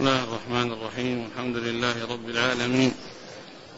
[0.00, 2.92] بسم الله الرحمن الرحيم الحمد لله رب العالمين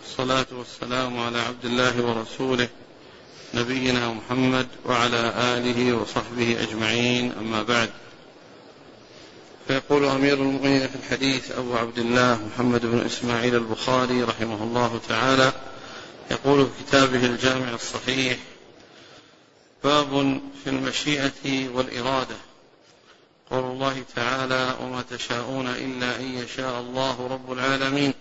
[0.03, 2.69] والصلاة والسلام على عبد الله ورسوله
[3.55, 7.91] نبينا محمد وعلى آله وصحبه أجمعين أما بعد
[9.69, 15.53] فيقول أمير المؤمنين في الحديث أبو عبد الله محمد بن إسماعيل البخاري رحمه الله تعالى
[16.31, 18.39] يقول في كتابه الجامع الصحيح
[19.85, 22.52] باب في المشيئة والإرادة
[23.53, 28.15] قول الله تعالى وما تشاءون إلا أن يشاء الله رب العالمين.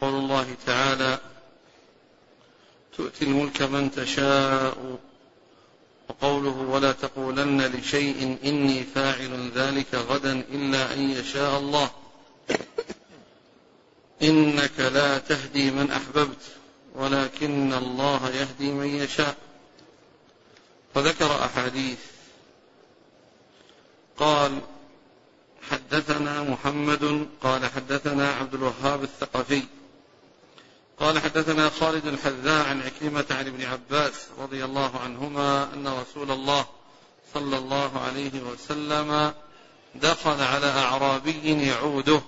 [0.00, 1.18] قول الله تعالى
[2.96, 4.98] تؤتي الملك من تشاء.
[6.08, 11.90] وقوله ولا تقولن لشيء إني فاعل ذلك غدا إلا أن يشاء الله.
[14.22, 16.42] إنك لا تهدي من أحببت
[16.94, 19.36] ولكن الله يهدي من يشاء.
[20.94, 21.98] وذكر أحاديث
[24.20, 24.60] قال
[25.70, 29.62] حدثنا محمد قال حدثنا عبد الوهاب الثقفي
[31.00, 36.66] قال حدثنا خالد الحذاء عن عكرمة عن ابن عباس رضي الله عنهما أن رسول الله
[37.34, 39.32] صلى الله عليه وسلم
[39.94, 42.20] دخل على أعرابي يعوده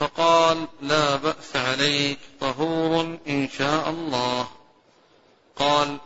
[0.00, 4.48] فقال لا بأس عليك طهور إن شاء الله.
[5.56, 5.98] قال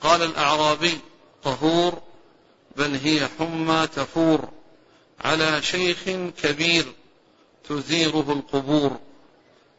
[0.00, 0.98] قال الأعرابي
[1.44, 2.07] طهور
[2.78, 4.48] بل هي حمى تفور
[5.20, 5.98] على شيخ
[6.42, 6.92] كبير
[7.68, 8.96] تزيره القبور.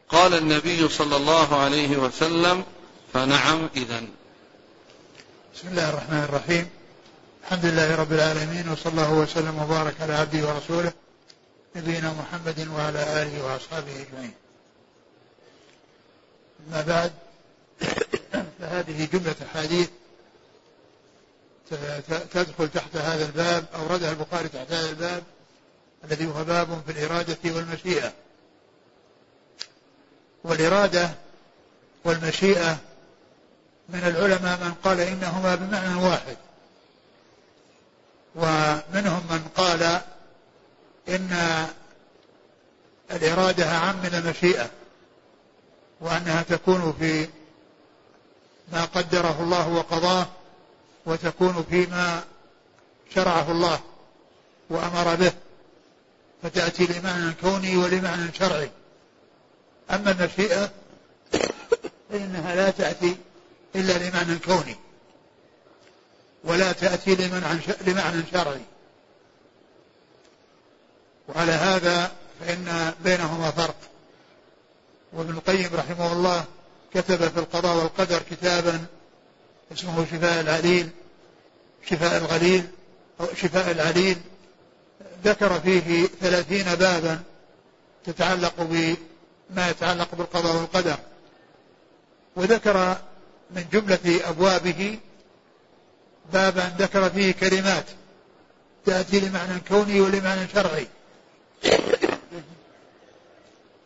[0.08, 2.64] قال النبي صلى الله عليه وسلم
[3.12, 4.00] فنعم إذا
[5.54, 6.68] بسم الله الرحمن الرحيم.
[7.44, 10.92] الحمد لله رب العالمين وصلى الله وسلم وبارك على عبده ورسوله
[11.76, 14.34] نبينا محمد وعلى آله وأصحابه أجمعين.
[16.68, 17.12] أما بعد
[18.60, 19.88] فهذه جملة أحاديث
[22.32, 25.22] تدخل تحت هذا الباب أوردها البخاري تحت هذا الباب
[26.04, 28.12] الذي هو باب في الإرادة والمشيئة.
[30.44, 31.10] والإرادة
[32.04, 32.78] والمشيئة
[33.88, 36.36] من العلماء من قال إنهما بمعنى واحد.
[38.34, 40.00] ومنهم من قال
[41.08, 41.66] إن
[43.10, 44.70] الإرادة أعم من المشيئة
[46.00, 47.28] وأنها تكون في
[48.72, 50.26] ما قدره الله وقضاه
[51.06, 52.24] وتكون فيما
[53.14, 53.80] شرعه الله
[54.70, 55.32] وأمر به
[56.42, 58.70] فتأتي لمعنى كوني ولمعنى شرعي.
[59.90, 60.70] أما المشيئة
[62.10, 63.16] فإنها لا تأتي
[63.74, 64.76] إلا لمعنى كوني
[66.44, 67.14] ولا تأتي
[67.86, 68.62] لمعنى شرعي.
[71.28, 73.76] وعلى هذا فإن بينهما فرق.
[75.12, 76.44] وابن القيم رحمه الله
[76.94, 78.86] كتب في القضاء والقدر كتابا
[79.72, 80.88] اسمه شفاء العليل
[81.90, 82.68] شفاء الغليل
[83.20, 84.16] أو شفاء العليل.
[85.24, 87.20] ذكر فيه ثلاثين بابا
[88.04, 90.96] تتعلق بما يتعلق بالقضاء والقدر.
[92.36, 92.96] وذكر
[93.50, 94.98] من جملة أبوابه
[96.32, 97.84] بابا ذكر فيه كلمات
[98.86, 100.86] تأتي لمعنى كوني ولمعنى شرعي.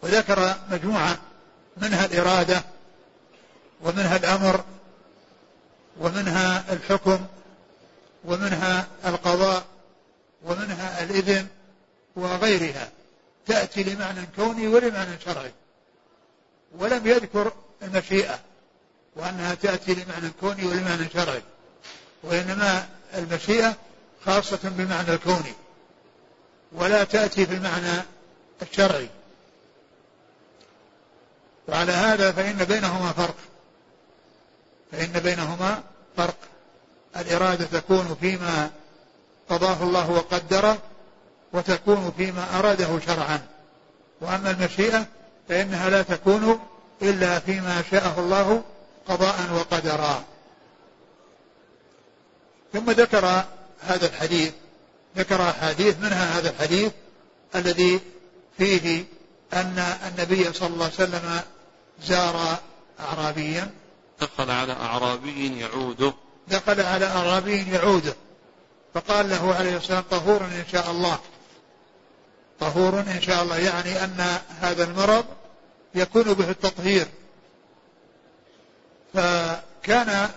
[0.03, 1.19] وذكر مجموعة
[1.77, 2.62] منها الإرادة
[3.83, 4.65] ومنها الأمر
[6.00, 7.27] ومنها الحكم
[8.25, 9.65] ومنها القضاء
[10.44, 11.47] ومنها الإذن
[12.16, 12.88] وغيرها.
[13.47, 15.53] تأتي لمعنى كوني ولمعنى شرعي.
[16.78, 17.53] ولم يذكر
[17.83, 18.41] المشيئة
[19.16, 21.43] وأنها تأتي لمعنى كوني ولمعنى شرعي.
[22.22, 23.77] وإنما المشيئة
[24.27, 25.54] خاصة بالمعنى الكوني
[26.72, 28.03] ولا تأتي في المعنى
[28.62, 29.09] الشرعي.
[31.69, 33.37] وعلى هذا فإن بينهما فرق.
[34.97, 35.82] فإن بينهما
[36.16, 36.37] فرق.
[37.16, 38.71] الإرادة تكون فيما
[39.49, 40.78] قضاه الله وقدره
[41.53, 43.41] وتكون فيما أراده شرعا.
[44.21, 45.06] وأما المشيئة
[45.49, 46.60] فإنها لا تكون
[47.03, 48.62] إلا فيما شاءه الله
[49.09, 50.25] قضاء وقدرا.
[52.72, 53.44] ثم ذكر
[53.81, 54.53] هذا الحديث
[55.16, 56.93] ذكر أحاديث منها هذا الحديث
[57.54, 58.01] الذي
[58.59, 59.04] فيه
[59.53, 59.78] أن
[60.09, 61.41] النبي صلى الله عليه وسلم
[62.03, 62.59] زار
[63.01, 63.71] أعرابيا.
[64.21, 66.13] دخل على أعرابي يعوده.
[66.49, 68.15] دخل على أعرابي يعوده.
[68.95, 71.19] فقال له عليه السلام طهور إن شاء الله.
[72.61, 75.25] طهور إن شاء الله يعني أن هذا المرض
[75.95, 77.07] يكون به التطهير.
[79.15, 80.31] فكان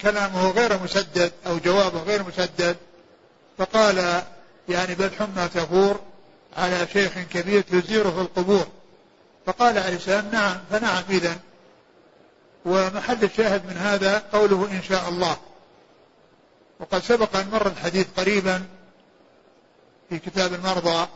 [0.00, 2.76] كلامه غير مسدد أو جوابه غير مسدد.
[3.58, 4.22] فقال
[4.68, 6.00] يعني بل حمى تفور
[6.56, 8.66] على شيخ كبير تزيره القبور.
[9.46, 11.36] فقال عليه السلام نعم فنعم إذا
[12.64, 15.36] ومحل الشاهد من هذا قوله إن شاء الله.
[16.80, 18.66] وقد سبق أن مر الحديث قريبا
[20.08, 21.08] في كتاب المرضى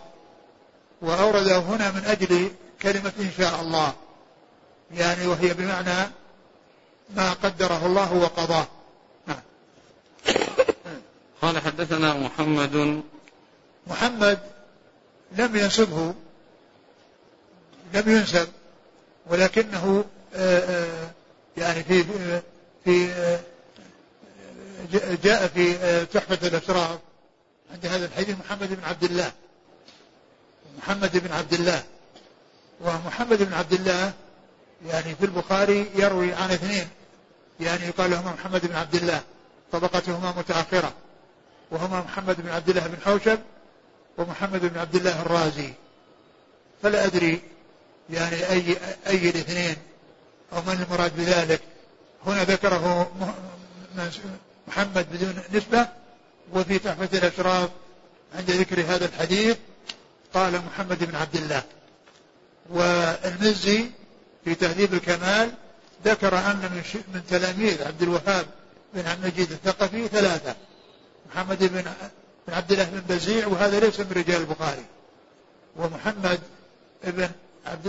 [1.02, 2.50] وأورده هنا من أجل
[2.82, 3.92] كلمة إن شاء الله
[4.94, 6.10] يعني وهي بمعنى
[7.10, 8.66] ما قدره الله وقضاه.
[9.26, 9.40] نعم.
[11.42, 13.02] قال حدثنا محمد.
[13.86, 14.38] محمد
[15.32, 16.14] لم ينسبه
[17.94, 18.48] لم ينسب
[19.26, 20.04] ولكنه
[20.34, 21.10] آه، آه،
[21.58, 22.04] يعني في
[22.84, 23.08] في
[25.22, 25.74] جاء في
[26.06, 26.98] تحفة الأشراف
[27.72, 29.32] عند هذا الحديث محمد بن عبد الله.
[30.78, 31.82] محمد بن عبد الله.
[32.80, 34.12] ومحمد بن عبد الله
[34.86, 36.88] يعني في البخاري يروي عن اثنين.
[37.60, 39.22] يعني يقال لهما محمد بن عبد الله
[39.72, 40.92] طبقتهما متأخرة.
[41.70, 43.38] وهما محمد بن عبد الله بن حوشب
[44.18, 45.72] ومحمد بن عبد الله الرازي.
[46.82, 47.42] فلا أدري
[48.10, 48.76] يعني أي
[49.06, 49.76] أي الاثنين.
[50.52, 51.60] أو من المراد بذلك
[52.26, 53.12] هنا ذكره
[54.68, 55.88] محمد بدون نسبة
[56.52, 57.70] وفي تحفة الأشراف
[58.34, 59.56] عند ذكر هذا الحديث
[60.34, 61.62] قال محمد بن عبد الله.
[62.70, 63.90] والمزي
[64.44, 65.52] في تهذيب الكمال
[66.04, 66.82] ذكر أن
[67.14, 68.46] من, تلاميذ عبد الوهاب
[68.94, 70.54] بن عبد المجيد الثقفي ثلاثة
[71.30, 71.84] محمد بن
[72.48, 74.84] بن عبد الله بن بزيع وهذا ليس من رجال البخاري.
[75.76, 76.40] ومحمد
[77.04, 77.28] بن
[77.66, 77.88] عبد,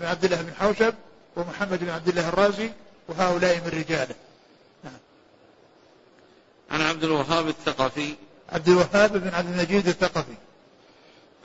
[0.00, 0.94] بن عبد الله بن حوشب
[1.38, 2.72] ومحمد بن عبد الله الرازي
[3.08, 4.14] وهؤلاء من رجاله.
[4.84, 4.98] نعم.
[6.70, 8.14] عن عبد الوهاب الثقفي.
[8.48, 10.34] عبد الوهاب بن عبد المجيد الثقفي.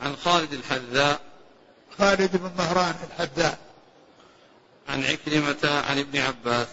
[0.01, 1.22] عن خالد الحذاء.
[1.98, 3.57] خالد بن مهران الحذاء.
[4.90, 6.68] عن عكرمة عن ابن عباس.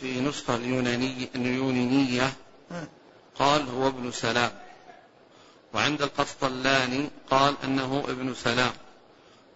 [0.00, 2.32] في نسخة اليونانية اليونانية
[3.38, 4.50] قال هو ابن سلام.
[5.74, 8.72] وعند القسطلاني قال أنه ابن سلام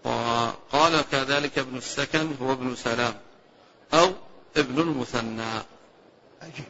[0.05, 3.15] وقال كذلك ابن السكن هو ابن سلام
[3.95, 4.13] أو
[4.57, 5.53] ابن المثنى.
[6.43, 6.65] عجيب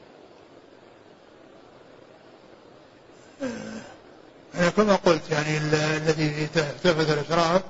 [4.54, 7.62] أنا كما قلت يعني الذي تلفت الأشراف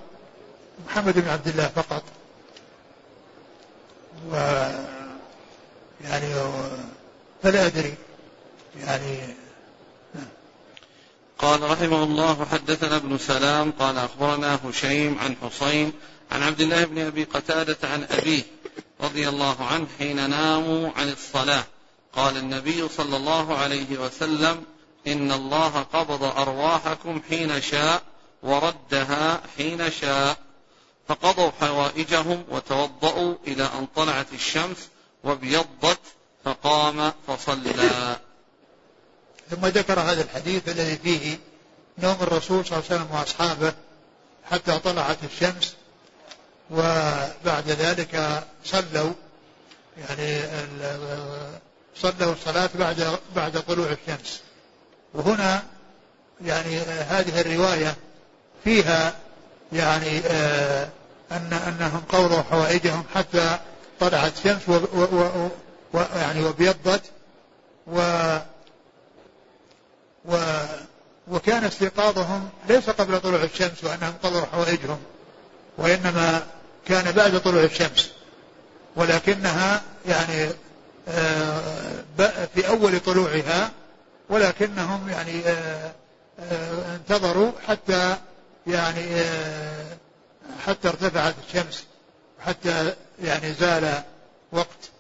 [0.87, 2.03] محمد بن عبد الله فقط.
[4.31, 4.35] و
[6.05, 6.35] يعني
[7.43, 7.95] فلا أدري
[8.81, 9.19] يعني
[11.39, 15.93] قال رحمه الله حدثنا ابن سلام قال أخبرنا هشيم عن حصين
[16.33, 18.43] عن عبد الله بن أبي قتادة عن أبيه
[19.01, 21.65] رضي الله عنه حين ناموا عن الصلاة.
[22.13, 24.65] قال النبي صلى الله عليه وسلم
[25.07, 28.03] إن الله قبض أرواحكم حين شاء
[28.43, 30.37] وردها حين شاء.
[31.09, 34.89] فقضوا حوائجهم وتوضأوا إلى أن طلعت الشمس
[35.25, 36.01] وابيضت
[36.45, 38.17] فقام فصلى.
[39.51, 41.39] ثم ذكر هذا الحديث الذي فيه
[41.99, 43.73] نوم الرسول صلى الله عليه وسلم وأصحابه
[44.51, 45.75] حتى طلعت الشمس
[46.71, 49.13] وبعد ذلك صلوا
[50.09, 50.41] يعني
[51.97, 54.41] صلوا الصلاة بعد بعد طلوع الشمس.
[55.15, 55.63] وهنا
[56.45, 57.95] يعني هذه الرواية
[58.65, 59.15] فيها
[59.73, 60.89] يعني آه،
[61.33, 63.59] أن أنهم قضوا حوائجهم حتى
[64.01, 64.63] طلعت الشمس
[65.95, 67.03] ويعني وابيضت
[67.87, 68.01] و و
[71.29, 74.99] وكان استيقاظهم ليس قبل طلوع الشمس وأنهم قضوا حوائجهم
[75.79, 76.47] وإنما
[76.87, 78.11] كان بعد طلوع الشمس
[78.97, 80.49] ولكنها يعني
[81.09, 83.71] آه، في أول طلوعها
[84.29, 85.93] ولكنهم يعني آه،
[86.41, 88.17] آه، انتظروا حتى
[88.67, 89.23] يعني
[90.67, 91.85] حتى ارتفعت الشمس
[92.41, 94.03] حتى يعني زال
[94.53, 94.91] وقت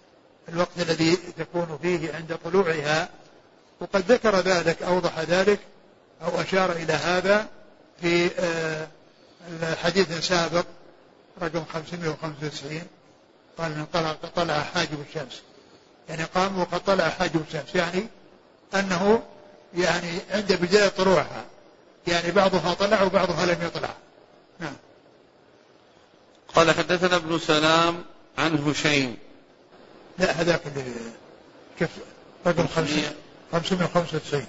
[0.48, 3.08] الوقت الذي تكون فيه عند طلوعها
[3.82, 5.58] وقد ذكر ذلك أوضح ذلك
[6.22, 7.48] أو أشار إلى هذا
[8.00, 8.86] في آه،
[9.82, 10.64] حديث سابق
[11.42, 12.82] رقم 595
[13.58, 15.42] قال طلع, طلع حاجب الشمس.
[16.08, 17.74] يعني قام وقد طلع حاجب الشمس.
[17.74, 18.06] يعني
[18.74, 19.22] أنه
[19.74, 21.44] يعني عند بداية طلوعها.
[22.06, 23.94] يعني بعضها طلع وبعضها لم يطلع.
[24.60, 24.76] نعم.
[26.54, 28.04] قال حدثنا ابن سلام
[28.38, 29.16] عن هشيم.
[30.18, 30.92] لا هذاك اللي
[31.78, 31.90] كيف
[32.46, 32.66] رقم
[33.52, 34.46] 595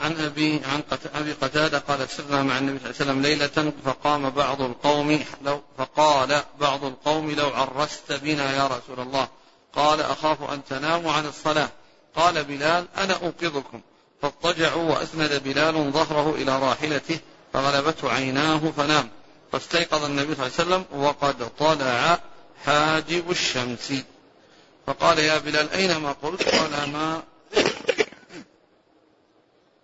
[0.00, 0.82] عن أبي عن
[1.14, 5.62] أبي قتادة قال سرنا مع النبي صلى الله عليه وسلم ليلة فقام بعض القوم لو
[5.78, 9.28] فقال بعض القوم لو عرست بنا يا رسول الله.
[9.74, 11.68] قال أخاف أن تناموا عن الصلاة.
[12.16, 13.80] قال بلال أنا اوقظكم
[14.22, 17.18] فاضطجعوا وأسند بلال ظهره إلى راحلته
[17.52, 19.08] فغلبته عيناه فنام.
[19.52, 22.18] فاستيقظ النبي صلى الله عليه وسلم وقد طلع
[22.64, 23.92] حاجب الشمس.
[24.86, 27.22] فقال يا بلال أين ما قلت؟ قال ما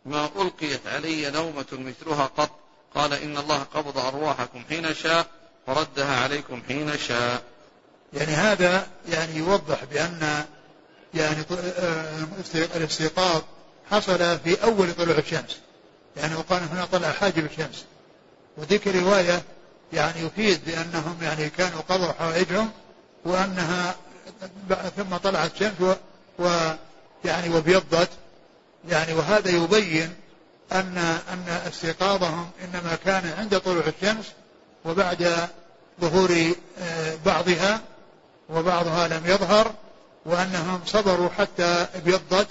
[0.04, 2.50] ما ألقيت علي نومة مثلها قط.
[2.94, 5.26] قال إن الله قبض أرواحكم حين شاء
[5.66, 7.42] وردها عليكم حين شاء.
[8.12, 10.44] يعني هذا يعني يوضح بأن
[11.14, 11.44] يعني
[11.78, 13.42] آه، الاستيقاظ
[13.90, 15.58] حصل في أول طلوع الشمس.
[16.16, 17.84] يعني وقال هنا طلع حاجب الشمس.
[18.56, 19.42] وذيك رواية
[19.92, 22.70] يعني يفيد بأنهم يعني كانوا قضوا حوائجهم
[23.24, 23.94] وأنها
[24.96, 25.92] ثم طلعت الشمس و,
[26.38, 26.72] و
[27.24, 28.08] يعني وابيضت.
[28.88, 30.14] يعني وهذا يبين
[30.72, 30.98] أن
[31.32, 34.26] أن استيقاظهم إنما كان عند طلوع الشمس
[34.84, 35.48] وبعد
[36.00, 37.80] ظهور آه، بعضها
[38.50, 39.72] وبعضها لم يظهر
[40.26, 42.48] وأنهم صبروا حتى ابيضت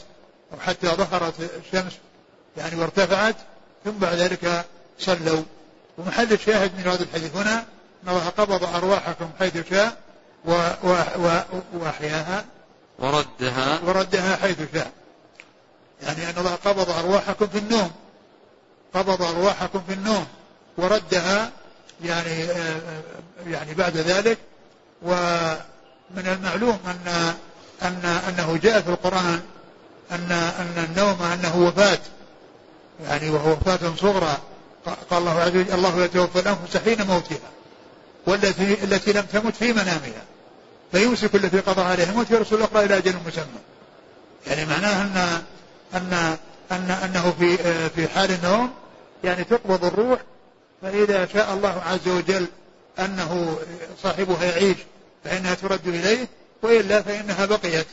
[0.53, 1.93] أو حتى ظهرت الشمس
[2.57, 3.36] يعني وارتفعت
[3.86, 4.65] ثم بعد ذلك
[5.00, 5.43] صلوا.
[5.98, 7.65] ومحل الشاهد من هذا الحديث هنا
[8.03, 9.98] أن الله قبض أرواحكم حيث شاء
[11.74, 12.45] وأحياها
[13.00, 14.91] وردها وردها حيث شاء.
[16.03, 17.91] يعني أن الله قبض أرواحكم في النوم.
[18.93, 20.27] قبض أرواحكم في النوم.
[20.77, 21.51] وردها
[22.03, 22.48] يعني
[23.48, 24.38] يعني بعد ذلك.
[25.01, 27.33] ومن المعلوم أن
[27.81, 29.41] أن أنه جاء في القرآن
[30.12, 32.00] أن أن النوم أنه وفاة.
[33.03, 34.38] يعني وهو وفاة صغرى.
[34.86, 37.50] قال الله عز وجل الله يتوفى الأنفس حين موتها
[38.27, 40.30] والتي التي لم تمت في منامها.
[40.91, 42.10] فيمسك التي قضى عليها.
[42.10, 43.45] الموت ويرسل الأخرى إلى أجل مسمى.
[44.48, 45.41] يعني معناه أن
[45.93, 46.38] أن
[46.71, 47.57] أن أنه في
[47.89, 48.71] في حال النوم
[49.24, 50.19] يعني تقبض الروح
[50.81, 52.48] فإذا شاء الله عز وجل
[53.00, 53.57] أنه
[54.03, 54.77] صاحبها يعيش
[55.24, 56.27] فإنها ترد إليه
[56.62, 57.88] وإلا فإنها بقيت.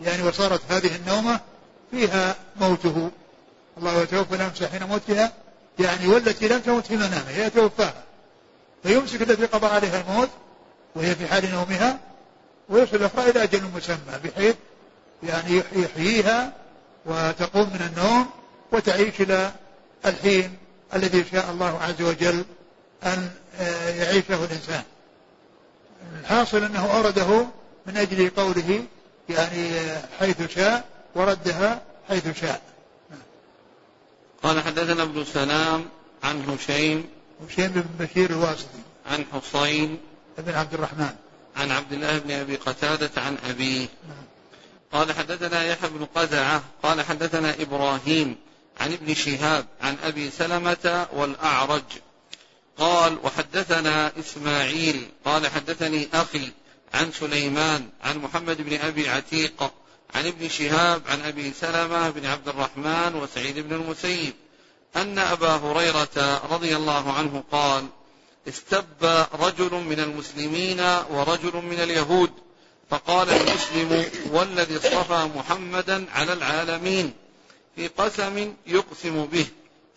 [0.00, 1.40] يعني وصارت هذه النومة
[1.90, 3.10] فيها موته.
[3.78, 5.32] الله يتوفى الأنفس حين موتها.
[5.78, 8.04] يعني والتي لم تمت في منامها هي توفاها.
[8.82, 10.28] فيمسك التي قضى عليها الموت
[10.94, 11.98] وهي في حال نومها
[12.68, 14.56] ويرسل الأخرى إلى أجل مسمى بحيث
[15.22, 16.52] يعني يحييها
[17.06, 18.26] وتقوم من النوم
[18.72, 19.52] وتعيش إلى
[20.06, 20.56] الحين
[20.94, 22.44] الذي شاء الله عز وجل
[23.02, 24.82] أن آه، يعيشه الإنسان.
[26.20, 27.46] الحاصل أنه أورده
[27.86, 28.84] من أجل قوله
[29.28, 29.70] يعني
[30.18, 30.84] حيث شاء
[31.14, 32.62] وردها حيث شاء.
[34.42, 35.84] قال حدثنا ابن سلام
[36.22, 37.08] عن هشيم
[37.48, 38.78] هشيم بن بشير الواسطي.
[39.06, 39.98] عن حصين
[40.38, 41.16] بن عبد الرحمن.
[41.58, 43.86] عن عبد الله بن أبي قتادة عن أبيه.
[44.92, 48.36] قال حدثنا يحيى بن قزعة قال حدثنا إبراهيم
[48.80, 51.82] عن ابن شهاب عن أبي سلمة والأعرج.
[52.78, 56.52] قال وحدثنا إسماعيل قال حدثني أخي
[56.94, 59.72] عن سليمان عن محمد بن أبي عتيق
[60.14, 64.34] عن ابن شهاب عن أبي سلمة بن عبد الرحمن وسعيد بن المسيب
[64.96, 67.86] أن أبا هريرة رضي الله عنه قال
[68.48, 72.30] استب رجل من المسلمين ورجل من اليهود
[72.90, 77.12] فقال المسلم والذي اصطفى محمدا على العالمين
[77.76, 79.46] في قسم يقسم به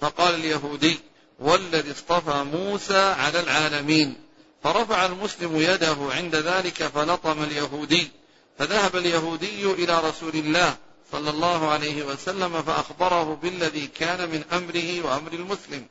[0.01, 0.99] فقال اليهودي
[1.39, 4.15] والذي اصطفى موسى على العالمين.
[4.63, 8.11] فرفع المسلم يده عند ذلك فلطم اليهودي
[8.59, 10.77] فذهب اليهودي إلى رسول الله
[11.11, 15.85] صلى الله عليه وسلم فأخبره بالذي كان من أمره وأمر المسلم.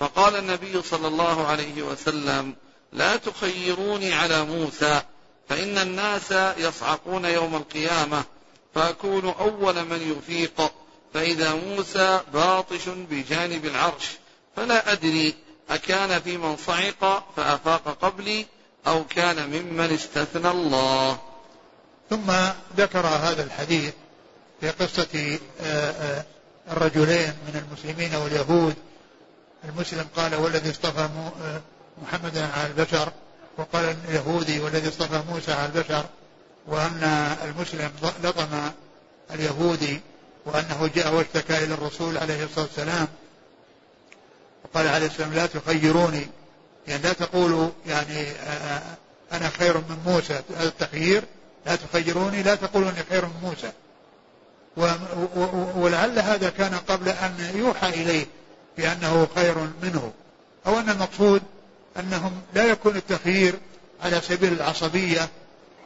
[0.00, 2.54] فقال النبي صلى الله عليه وسلم
[2.92, 5.02] لا تخيروني على موسى
[5.48, 8.24] فإن الناس يصعقون يوم القيامة
[8.74, 10.72] فأكون أول من يفيق
[11.14, 14.08] فإذا موسى باطش بجانب العرش
[14.56, 15.34] فلا أدري
[15.70, 18.46] أكان في من صعق فأفاق قبلي
[18.86, 21.18] أو كان ممن استثنى الله.
[22.10, 22.32] ثم
[22.76, 23.94] ذكر هذا الحديث
[24.60, 26.24] في قصة آه، آه،
[26.70, 28.74] الرجلين من المسلمين واليهود
[29.64, 31.08] المسلم قال والذي اصطفى
[32.02, 33.12] محمدا على البشر
[33.56, 36.04] وقال اليهودي والذي اصطفى موسى على البشر
[36.66, 37.02] وأن
[37.44, 37.90] المسلم
[38.22, 38.70] لطم
[39.30, 40.00] اليهودي
[40.46, 43.08] وأنه جاء واشتكى إلى الرسول عليه الصلاة والسلام
[44.64, 46.26] وقال عليه السلام لا تخيروني.
[46.88, 48.26] يعني لا تقولوا يعني
[49.32, 51.24] أنا خير من موسى هذا التخيير.
[51.66, 53.72] لا تخيروني لا تقولوا أني خير من موسى.
[55.76, 58.26] ولعل هذا كان قبل أن يوحى إليه.
[58.78, 60.12] بأنه خير منه
[60.66, 61.42] أو أن المقصود
[61.96, 63.54] أنهم لا يكون التخيير
[64.02, 65.28] على سبيل العصبية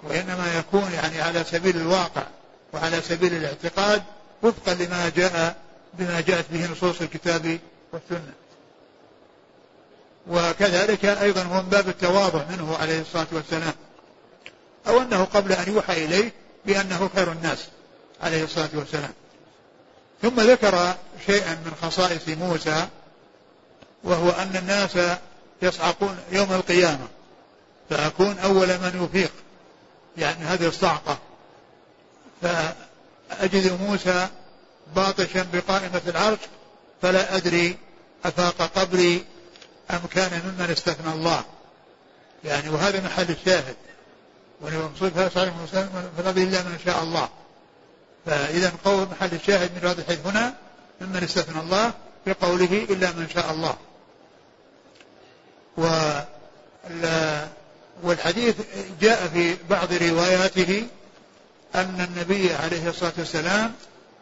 [0.03, 2.23] وإنما يكون يعني على سبيل الواقع
[2.73, 4.03] وعلى سبيل الاعتقاد
[4.43, 5.57] وفقا لما جاء
[5.95, 7.59] بما جاءت به نصوص الكتاب
[7.93, 8.33] والسنة.
[10.27, 13.75] وكذلك أيضا هو من باب التواضع منه عليه الصلاة والسلام.
[14.89, 16.33] أو أنه قبل أن يوحى إليه
[16.67, 17.59] بأنه خير الناس
[18.23, 19.13] عليه الصلاة والسلام
[20.23, 20.95] ثم ذكر
[21.27, 22.89] شيئا من خصائص موسى
[24.05, 24.99] وهو أن الناس
[25.63, 27.09] يصعقون يوم القيامة.
[27.91, 29.33] فأكون أول من يفيق.
[30.17, 31.19] يعني هذه الصعقة.
[32.43, 34.29] فأجد موسى
[34.97, 36.39] باطشا بقائمة العرش
[37.03, 37.77] فلا أدري
[38.25, 39.25] أفاق قبلي
[39.91, 41.45] أم كان ممن استثنى الله.
[42.45, 43.77] يعني وهذا محل الشاهد.
[44.61, 45.53] والمقصود فلا صالح
[46.17, 47.29] فلا إلا من شاء الله.
[48.27, 50.55] فإذا قول محل الشاهد من هذا الحديث هنا
[51.01, 51.93] ممن استثنى الله
[52.27, 53.77] بقوله إلا من شاء الله.
[55.79, 55.87] و
[58.03, 58.57] والحديث
[59.01, 60.87] جاء في بعض رواياته
[61.75, 63.75] أن النبي عليه الصلاة والسلام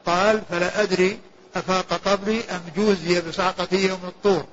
[0.06, 1.18] قال فلا أدري
[1.56, 4.44] أفاق قبلي أم جوزي بصعقة يوم الطور.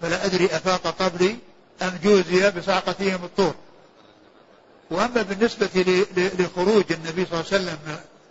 [0.00, 1.36] فلا أدري أفاق قبلي
[1.82, 3.54] أم جوزي بصعقة يوم الطور.
[4.90, 7.78] وأما بالنسبة لخروج النبي صلى الله عليه وسلم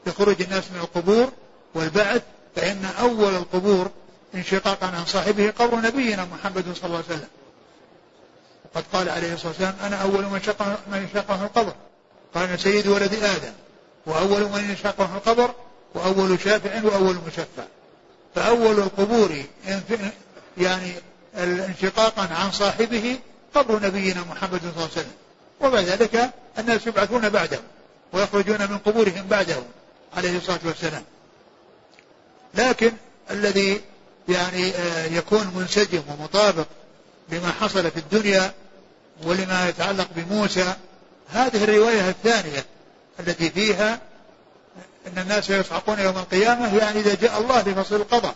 [0.07, 1.31] لخروج الناس من القبور
[1.75, 2.21] والبعث
[2.55, 3.91] فإن أول القبور
[4.35, 7.27] انشقاقا عن صاحبه قبر نبينا محمد صلى الله عليه وسلم.
[8.65, 10.61] وقد قال عليه الصلاة والسلام أنا أول من شق
[10.91, 11.73] من شقه القبر.
[12.35, 13.53] قال سيد ولد آدم
[14.05, 15.51] وأول من يشقه القبر
[15.95, 17.63] وأول شافع وأول مشفع.
[18.35, 19.31] فأول القبور
[20.57, 20.91] يعني
[21.37, 23.19] انشقاقا عن صاحبه
[23.55, 25.13] قبر نبينا محمد صلى الله عليه وسلم.
[25.61, 27.59] وبعد ذلك الناس يبعثون بعده
[28.13, 29.57] ويخرجون من قبورهم بعده.
[30.17, 31.03] عليه الصلاة والسلام.
[32.53, 32.91] لكن
[33.31, 33.81] الذي
[34.29, 36.65] يعني آه، يكون منسجم ومطابق
[37.29, 38.53] لما حصل في الدنيا
[39.24, 40.74] ولما يتعلق بموسى
[41.29, 42.65] هذه الرواية الثانية
[43.19, 44.00] التي فيها
[45.07, 48.36] أن الناس يصعقون يوم القيامة يعني إذا جاء الله لفصل القضاء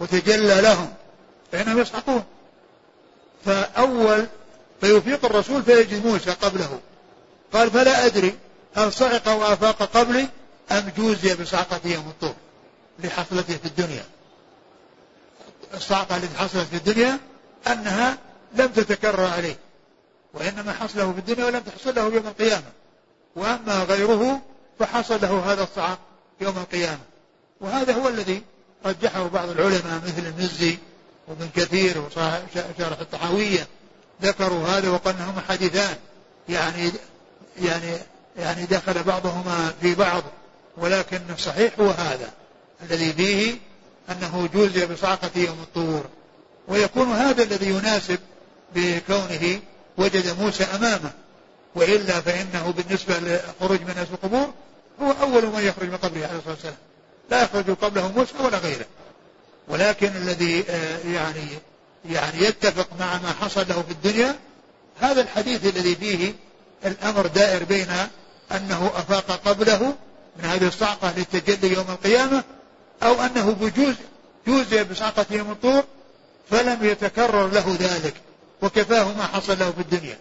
[0.00, 0.92] وتجلى لهم
[1.52, 2.24] فإنهم يصعقون.
[3.44, 4.26] فأول
[4.80, 6.80] فيفيق الرسول فيجد موسى قبله.
[7.52, 8.34] قال فلا أدري
[8.74, 10.28] هل صعق وأفاق قبلي؟
[10.72, 12.34] أم جوزي بصعقة يوم الطور
[12.98, 14.04] لحصلته في الدنيا.
[15.74, 17.18] الصعقة التي حصلت في الدنيا
[17.66, 18.18] أنها
[18.54, 19.56] لم تتكرر عليه
[20.34, 22.72] وإنما حصله في الدنيا ولم تحصل له يوم القيامة.
[23.36, 24.40] وأما غيره
[24.78, 25.98] فحصل له هذا الصعق
[26.40, 27.00] يوم القيامة.
[27.60, 28.42] وهذا هو الذي
[28.86, 30.78] رجحه بعض العلماء مثل المزي
[31.28, 33.66] وابن كثير وشارح الطحاوية
[34.22, 35.96] ذكروا هذا وقال انهما حديثان.
[36.48, 36.92] يعني
[37.58, 37.96] يعني
[38.36, 40.22] يعني دخل بعضهما في بعض.
[40.76, 42.30] ولكن الصحيح هو هذا
[42.82, 43.54] الذي فيه
[44.10, 46.04] أنه جوزي بصعقة يوم الطور.
[46.68, 48.18] ويكون هذا الذي يناسب
[48.74, 49.60] بكونه
[49.98, 51.10] وجد موسى أمامه.
[51.74, 54.50] وإلا فإنه بالنسبة للخروج من القبور
[55.02, 56.76] هو أول من يخرج من قبره عليه الصلاة والسلام.
[57.30, 58.86] لا يخرج قبله موسى ولا غيره.
[59.68, 61.48] ولكن الذي آه، يعني
[62.04, 64.36] يعني يتفق مع ما حصل له في الدنيا
[65.00, 66.34] هذا الحديث الذي فيه
[66.86, 67.88] الأمر دائر بين
[68.52, 69.94] أنه أفاق قبله
[70.42, 72.44] من هذه الصعقة للتجلي يوم القيامة
[73.02, 73.94] أو أنه بجوز
[74.46, 75.84] جوزي بصعقة يوم الطور
[76.50, 78.14] فلم يتكرر له ذلك.
[78.62, 80.18] وكفاه ما حصل له في الدنيا.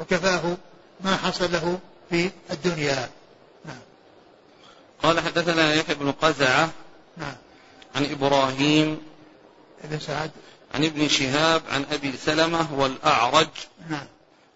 [0.00, 0.56] وكفاه
[1.00, 1.78] ما حصل له
[2.10, 3.10] في الدنيا.
[3.64, 3.78] نعم.
[5.02, 6.70] قال حدثنا يحيى بن قزعة
[7.16, 7.36] نعم.
[7.94, 9.02] عن إبراهيم
[9.84, 10.30] بن سعد.
[10.74, 13.48] عن ابن شهاب عن أبي سلمة والأعرج.
[13.88, 14.06] نعم.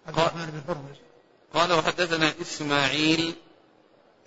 [0.07, 0.97] عبد الرحمن بن هرمز
[1.53, 3.35] قال وحدثنا إسماعيل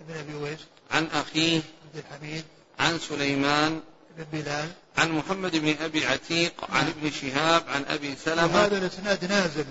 [0.01, 0.61] بن أبي ويس.
[0.91, 2.45] عن أخيه عبد الحميد.
[2.79, 3.81] عن سليمان
[4.17, 4.69] بن بلال.
[4.99, 6.87] عن محمد بن أبي عتيق عن.
[6.87, 8.45] ابن شهاب عن أبي سلمة.
[8.45, 9.65] وهذا الإسناد نازل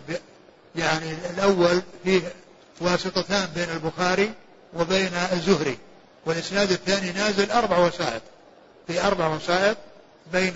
[0.75, 2.33] يعني الأول فيه
[2.81, 4.33] واسطتان بين البخاري
[4.73, 5.77] وبين الزهري
[6.25, 8.21] والإسناد الثاني نازل أربع وسائط.
[8.87, 9.77] في أربع وسائط
[10.31, 10.53] بين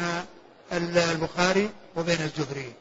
[0.72, 2.74] البخاري وبين الزهري.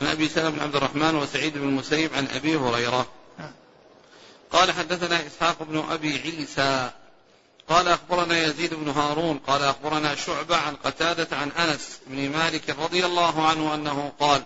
[0.00, 3.06] عن أبي سلمة بن عبد الرحمن وسعيد بن المسيب عن أبي هريرة.
[4.52, 6.90] قال حدثنا إسحاق بن أبي عيسى.
[7.68, 13.06] قال أخبرنا يزيد بن هارون قال أخبرنا شعبة عن قتادة عن أنس بن مالك رضي
[13.06, 14.42] الله عنه أنه قال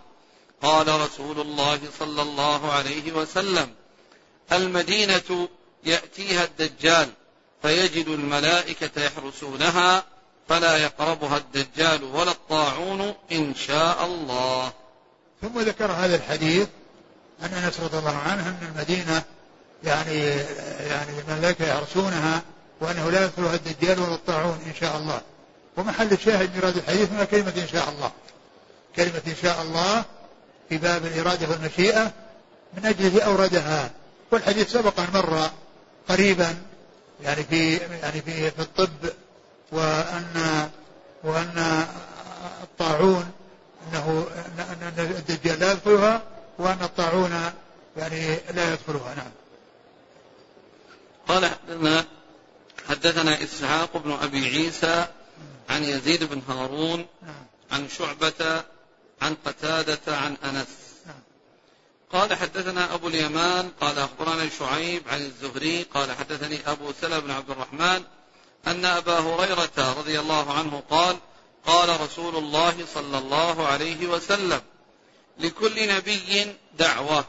[0.62, 3.74] قال رسول الله صلى الله عليه وسلم
[4.52, 5.48] المدينة
[5.84, 7.08] يأتيها الدجال
[7.62, 10.04] فيجد الملائكة يحرسونها
[10.48, 14.72] فلا يقربها الدجال ولا الطاعون إن شاء الله.
[15.42, 16.68] ثم ذكر هذا الحديث
[17.42, 19.24] أن أنس رضي الله عنه أن المدينة
[19.84, 20.20] يعني
[20.88, 22.42] يعني الملائكة يعرسونها
[22.80, 25.20] وأنه لا يدخلها الدجال ولا الطاعون إن شاء الله.
[25.76, 28.10] ومحل الشاهد من هذا الحديث هنا كلمة إن شاء الله.
[28.96, 30.04] كلمة إن شاء الله
[30.68, 32.12] في باب الإرادة والمشيئة
[32.76, 33.90] من أجله أوردها.
[34.30, 35.50] والحديث سبق أن مر
[36.08, 36.56] قريبا
[37.22, 39.10] يعني في يعني في في الطب
[39.72, 40.68] وأن
[41.24, 41.86] وأن
[42.62, 43.30] الطاعون
[43.88, 44.26] أنه
[44.70, 46.22] أن الدجال لا يدخلها
[46.58, 47.52] وأن الطاعون
[47.96, 49.14] يعني لا يدخلها.
[49.14, 49.30] نعم.
[51.28, 52.04] قال حدثنا
[52.88, 55.06] حدثنا إسحاق بن أبي عيسى
[55.68, 57.06] عن يزيد بن هارون.
[57.72, 58.64] عن شعبة
[59.22, 60.66] عن قتادة عن أنس.
[62.12, 67.50] قال حدثنا أبو اليمان قال أخبرنا شعيب عن الزهري قال حدثني أبو سلمة بن عبد
[67.50, 68.02] الرحمن
[68.66, 71.16] أن أبا هريرة رضي الله عنه قال
[71.66, 74.60] قال رسول الله صلى الله عليه وسلم
[75.38, 76.46] لكل نبي
[76.78, 77.24] دعوة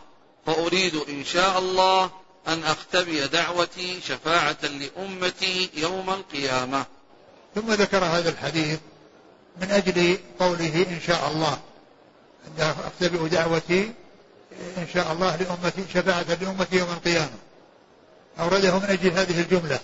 [0.45, 2.11] فأريد إن شاء الله
[2.47, 6.85] أن أختبي دعوتي شفاعة لأمتي يوم القيامة.
[7.55, 8.79] ثم ذكر هذا الحديث
[9.61, 11.59] من أجل قوله إن شاء الله.
[12.59, 13.91] أختبئ دعوتي
[14.77, 17.37] إن شاء الله لأمتي شفاعة لأمتي يوم القيامة.
[18.39, 19.79] أورده من أجل هذه الجملة.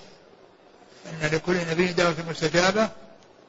[1.05, 2.89] أن لكل نبي دعوة مستجابة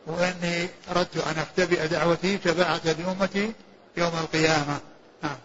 [0.07, 3.53] وأني أردت أن أختبئ دعوتي شفاعة لأمتي
[3.97, 4.81] يوم القيامة.
[5.23, 5.37] نعم.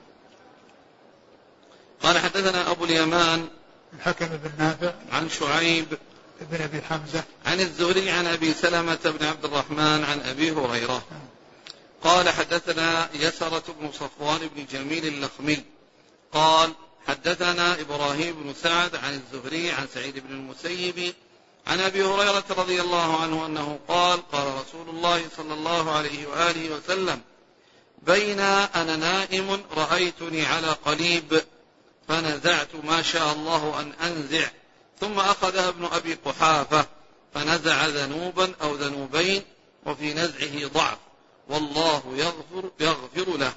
[2.03, 3.47] قال حدثنا أبو اليمان
[3.93, 5.97] الحكم بن نافع عن شعيب
[6.41, 11.03] بن أبي حمزة عن الزهري عن أبي سلمة بن عبد الرحمن عن أبي هريرة.
[12.03, 15.63] قال حدثنا يسرة بن صفوان بن جميل اللخمي.
[16.33, 16.73] قال
[17.07, 21.13] حدثنا إبراهيم بن سعد عن الزهري عن سعيد بن المسيب
[21.67, 26.75] عن أبي هريرة رضي الله عنه أنه قال قال رسول الله صلى الله عليه وآله
[26.75, 27.21] وسلم
[28.01, 31.41] بين أنا نائم رأيتني على قليب
[32.09, 34.47] فنزعت ما شاء الله أن أنزع.
[35.01, 36.85] ثم أخذها ابن أبي قحافة
[37.33, 39.43] فنزع ذنوبا أو ذنوبين
[39.85, 40.97] وفي نزعه ضعف.
[41.49, 43.53] والله يغفر, يغفر له.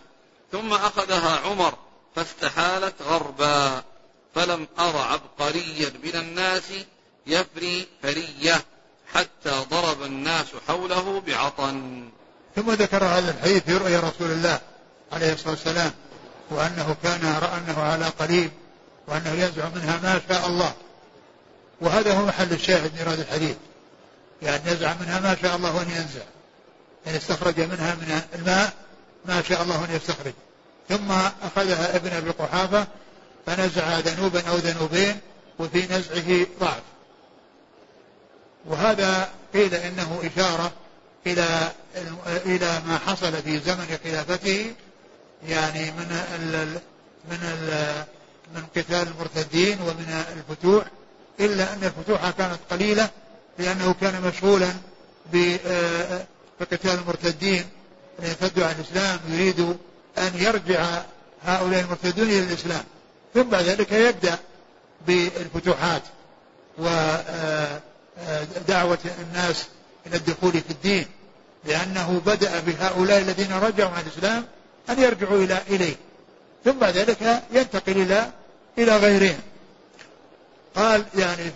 [0.52, 1.74] ثم أخذها عمر
[2.16, 3.82] فاستحالت غربا.
[4.34, 6.62] فلم أر عبقريا من الناس
[7.26, 8.64] يفري فرية
[9.14, 12.08] حتى ضرب الناس حوله بعطن.
[12.56, 14.60] ثم ذكر هذا الحديث في رؤيا رسول الله
[15.12, 15.92] عليه الصلاة والسلام.
[16.54, 18.50] وأنه كان رأى أنه على قريب
[19.06, 20.72] وأنه ينزع منها ما شاء الله.
[21.80, 23.56] وهذا هو محل الشاهد هذا الحديث
[24.42, 26.24] يعني ينزع منها ما شاء الله أن ينزع
[27.06, 28.72] يعني استخرج منها من الماء
[29.24, 30.32] ما شاء الله أن يستخرج.
[30.88, 31.12] ثم
[31.42, 32.86] أخذها ابن أبي قحافة
[33.46, 35.20] فنزع ذنوبا أو ذنوبين
[35.58, 36.82] وفي نزعه ضعف.
[38.66, 40.72] وهذا قيل إنه إشارة
[41.26, 41.72] إلى
[42.26, 44.74] إلى ما حصل في زمن خلافته
[45.48, 46.68] يعني من ال
[47.30, 48.04] من ال
[48.54, 50.84] من قتال المرتدين ومن الفتوح
[51.40, 53.10] إلا أن الفتوح كانت قليلة
[53.58, 54.72] لأنه كان مشغولا
[55.32, 57.64] بقتال المرتدين.
[58.22, 59.60] يرتدوا عن الإسلام يريد
[60.18, 61.02] أن يرجع
[61.44, 62.84] هؤلاء المرتدون إلى الإسلام.
[63.34, 64.38] ثم بعد ذلك يبدأ
[65.06, 66.02] بالفتوحات
[66.78, 67.82] ودعوة
[69.20, 69.64] الناس
[70.06, 71.06] إلى الدخول في الدين
[71.64, 74.44] لأنه بدأ بهؤلاء الذين رجعوا عن الإسلام
[74.90, 75.96] أن يرجعوا إلى إليه.
[76.64, 78.30] ثم بعد ذلك ينتقل إلى
[78.78, 79.40] إلى غيرهم.
[80.74, 81.50] قال يعني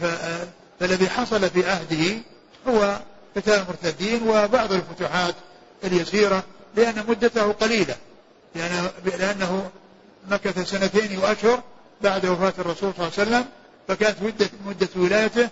[0.81, 2.21] فالذي حصل في عهده
[2.69, 3.01] هو
[3.37, 5.35] قتال المرتدين وبعض الفتوحات
[5.85, 6.45] اليسيرة
[6.77, 7.97] لأن مدته قليلة.
[8.55, 9.71] لأنه, لأنه
[10.31, 11.62] مكث سنتين وأشهر
[12.01, 13.45] بعد وفاة الرسول صلى الله عليه وسلم
[13.89, 15.49] فكانت مدة, مدة ولايته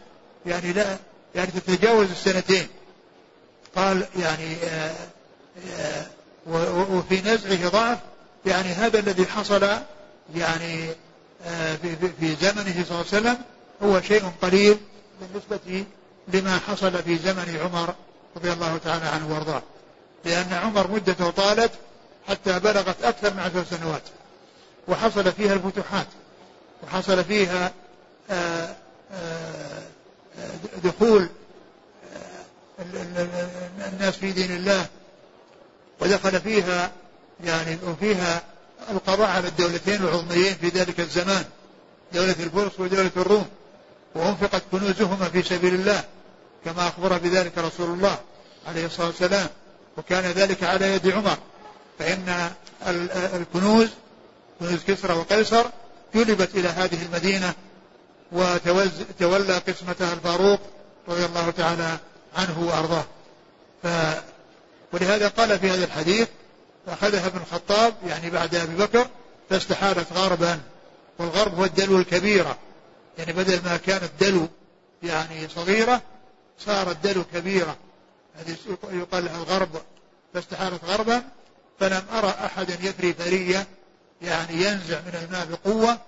[0.46, 0.96] يعني لا
[1.34, 2.66] يعني تتجاوز السنتين.
[3.76, 4.94] قال يعني آآ
[5.78, 6.06] آآ
[6.46, 7.98] وفي نزعه ضعف
[8.46, 9.68] يعني هذا الذي حصل
[10.34, 10.88] يعني
[11.82, 13.38] في, في زمنه صلى الله عليه وسلم
[13.82, 14.78] هو شيء قليل
[15.20, 15.84] بالنسبة
[16.28, 17.94] لما حصل في زمن عمر
[18.36, 19.62] رضي الله تعالى عنه وارضاه.
[20.24, 21.70] لأن عمر مدته طالت
[22.28, 24.02] حتى بلغت أكثر من عشر سنوات
[24.88, 26.06] وحصل فيها الفتوحات
[26.82, 27.72] وحصل فيها
[28.30, 28.76] آآ
[29.12, 29.82] آآ
[30.84, 31.28] دخول
[33.92, 34.86] الناس في دين الله
[36.00, 36.92] ودخل فيها
[37.44, 38.42] يعني وفيها
[38.90, 41.44] القضاء على الدولتين العظميين في ذلك الزمان
[42.12, 43.46] دولة الفرس ودولة الروم.
[44.14, 46.04] وأنفقت كنوزهما في سبيل الله
[46.64, 48.18] كما أخبر بذلك رسول الله
[48.66, 49.48] عليه الصلاة والسلام.
[49.96, 51.38] وكان ذلك على يد عمر.
[51.98, 52.50] فإن
[53.34, 53.88] الكنوز
[54.60, 55.64] كنوز كسرى وقيصر
[56.14, 57.52] جلبت إلى هذه المدينة
[58.32, 60.60] وتولى قسمتها الفاروق
[61.08, 61.98] رضي الله تعالى
[62.36, 63.04] عنه وأرضاه.
[63.82, 63.86] ف
[64.94, 66.28] ولهذا قال في هذا الحديث
[66.86, 69.06] فأخذها ابن الخطاب يعني بعد أبي بكر
[69.50, 70.60] فاستحالت غربا.
[71.18, 72.58] والغرب هو الدلو الكبيرة.
[73.18, 74.48] يعني بدل ما كانت دلو
[75.02, 76.02] يعني صغيرة
[76.58, 77.76] صارت دلو كبيرة.
[78.34, 78.56] هذه
[78.92, 79.68] يقال لها الغرب
[80.34, 81.22] فاستحالت غربا.
[81.80, 83.66] فلم أرى أحدا يفري فرية
[84.22, 85.98] يعني ينزع من الماء بقوة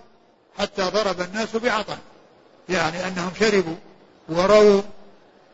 [0.59, 1.97] حتى ضرب الناس بعطن
[2.69, 3.75] يعني أنهم شربوا
[4.29, 4.81] ورووا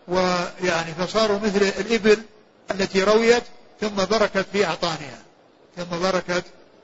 [0.07, 2.23] ويعني فصاروا مثل الإبل
[2.71, 3.43] التي رويت
[3.81, 5.19] ثم بركت في أعطانها.
[5.77, 6.43] ثم بركت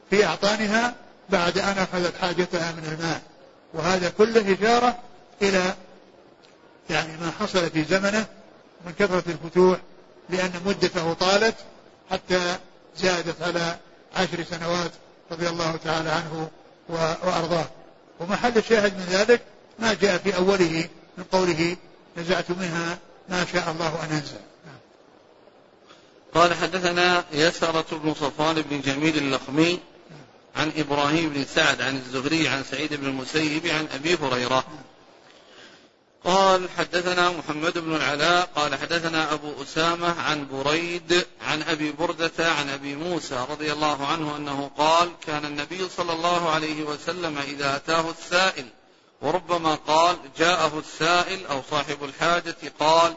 [0.10, 0.96] في أعطانها
[1.30, 3.22] بعد أن أخذت حاجتها من الماء
[3.74, 4.98] وهذا كله إشارة
[5.42, 5.76] إلى
[6.90, 8.26] يعني ما حصل في زمنه
[8.86, 9.80] من كثرة الفتوح
[10.30, 11.56] لأن مدته طالت
[12.12, 12.58] حتى
[12.98, 13.78] زادت على
[14.16, 14.92] عشر سنوات
[15.32, 16.50] رضي الله تعالى عنه
[16.90, 17.66] وأرضاه.
[18.20, 19.42] ومحل الشاهد من ذلك
[19.80, 21.78] ما جاء في أوله من قوله
[22.18, 22.98] نزعت منها
[23.30, 24.40] ما شاء الله أن أنزل.
[26.36, 29.80] قال حدثنا يسرة بن صفوان بن جميل اللخمي
[30.56, 34.64] عن إبراهيم بن سعد عن الزهري عن سعيد بن المسيب عن أبي هريرة.
[36.24, 42.70] قال حدثنا محمد بن العلاء قال حدثنا أبو أسامة عن بريد عن أبي بردة عن
[42.70, 48.10] أبي موسى رضي الله عنه أنه قال كان النبي صلى الله عليه وسلم إذا أتاه
[48.10, 48.66] السائل
[49.22, 53.14] وربما قال جاءه السائل أو صاحب الحاجة قال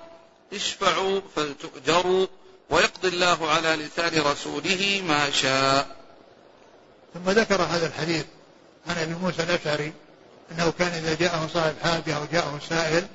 [0.53, 2.27] اشفعوا فلتؤجروا.
[2.73, 5.87] ويقضي الله على لسان رسوله ما شاء
[7.15, 8.25] ثم ذكر هذا الحديث
[8.89, 9.93] عن أبي موسى الأشعري
[10.53, 13.07] أنه كان إذا جاءه صاحب حاجة أو جاءه سائل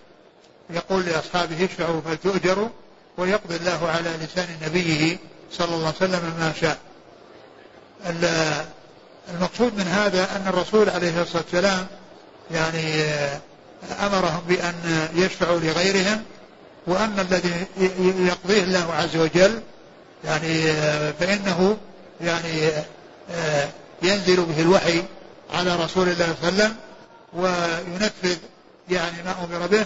[0.69, 2.69] يقول لأصحابه اشفعوا فلتؤجروا
[3.17, 5.17] ويقضي الله على لسان نبيه
[5.51, 6.77] صلى الله عليه وسلم ما شاء.
[9.29, 11.87] المقصود من هذا أن الرسول عليه الصلاة والسلام
[12.51, 13.03] يعني
[13.99, 16.23] أمرهم بأن يشفعوا لغيرهم
[16.87, 17.65] وأما الذي
[18.27, 19.61] يقضيه الله عز وجل
[20.23, 20.73] يعني
[21.13, 21.77] فإنه
[22.21, 22.71] يعني
[24.01, 25.03] ينزل به الوحي
[25.53, 26.75] على رسول الله صلى الله عليه وسلم
[27.33, 28.37] وينفذ
[28.89, 29.85] يعني ما أمر به.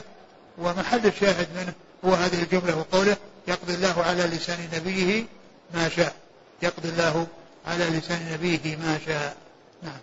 [0.57, 1.73] ومحل الشاهد منه
[2.05, 5.25] هو هذه الجملة وقوله يقضي الله على لسان نبيه
[5.73, 6.13] ما شاء.
[6.61, 7.27] يقضي الله
[7.67, 9.35] على لسان نبيه ما شاء.
[9.83, 9.99] نعم.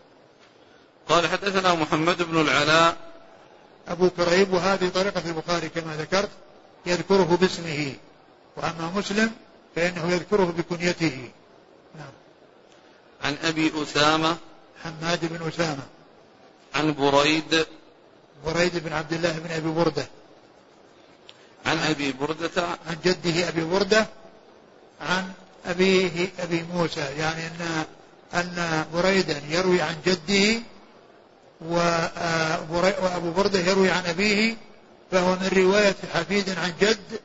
[1.08, 2.96] قال حدثنا محمد بن العلاء.
[3.88, 6.28] أبو كريب وهذه طريقة البخاري كما ذكرت.
[6.88, 7.92] يذكره باسمه
[8.56, 9.30] وأما مسلم
[9.76, 11.30] فإنه يذكره بكنيته.
[11.98, 12.12] نعم.
[13.24, 14.36] عن أبي أسامة.
[14.84, 15.82] حماد بن أسامة.
[16.74, 17.66] عن بريد.
[18.46, 20.06] بريد بن عبد الله بن أبي بردة.
[21.66, 22.50] عن أبي بردة.
[22.86, 24.06] عن جده أبي بردة.
[25.00, 25.32] عن
[25.66, 27.00] أبيه أبي موسى.
[27.00, 27.84] يعني أن
[28.34, 30.60] أن بريدا يروي عن جده
[31.60, 34.56] وأبو بردة يروي عن أبيه
[35.10, 37.20] فهو من رواية حفيد عن جد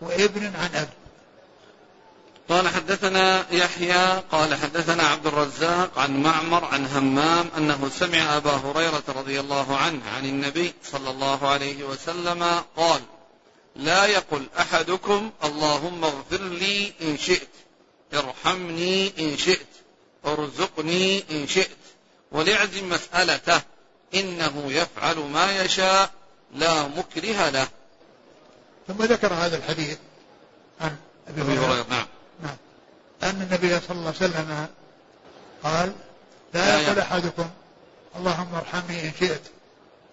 [0.00, 0.88] وابن عن أب.
[2.48, 9.02] قال حدثنا يحيى قال حدثنا عبد الرزاق عن معمر عن همام أنه سمع أبا هريرة
[9.08, 13.00] رضي الله عنه عن النبي صلى الله عليه وسلم قال
[13.76, 17.48] لا يقل أحدكم اللهم اغفر لي إن شئت
[18.14, 19.66] ارحمني إن شئت
[20.26, 21.76] ارزقني إن شئت
[22.32, 23.60] وليعزم مسألته
[24.14, 26.10] إنه يفعل ما يشاء
[26.54, 27.68] لا مكره له.
[28.88, 29.98] ثم ذكر هذا الحديث
[30.80, 30.96] عن
[31.28, 32.06] أبي هريرة نعم.
[32.42, 32.56] نعم.
[33.22, 34.66] أن النبي صلى الله عليه وسلم
[35.62, 35.92] قال
[36.54, 37.50] لا يقول أحدكم
[38.16, 39.40] اللهم ارحمني إن شئت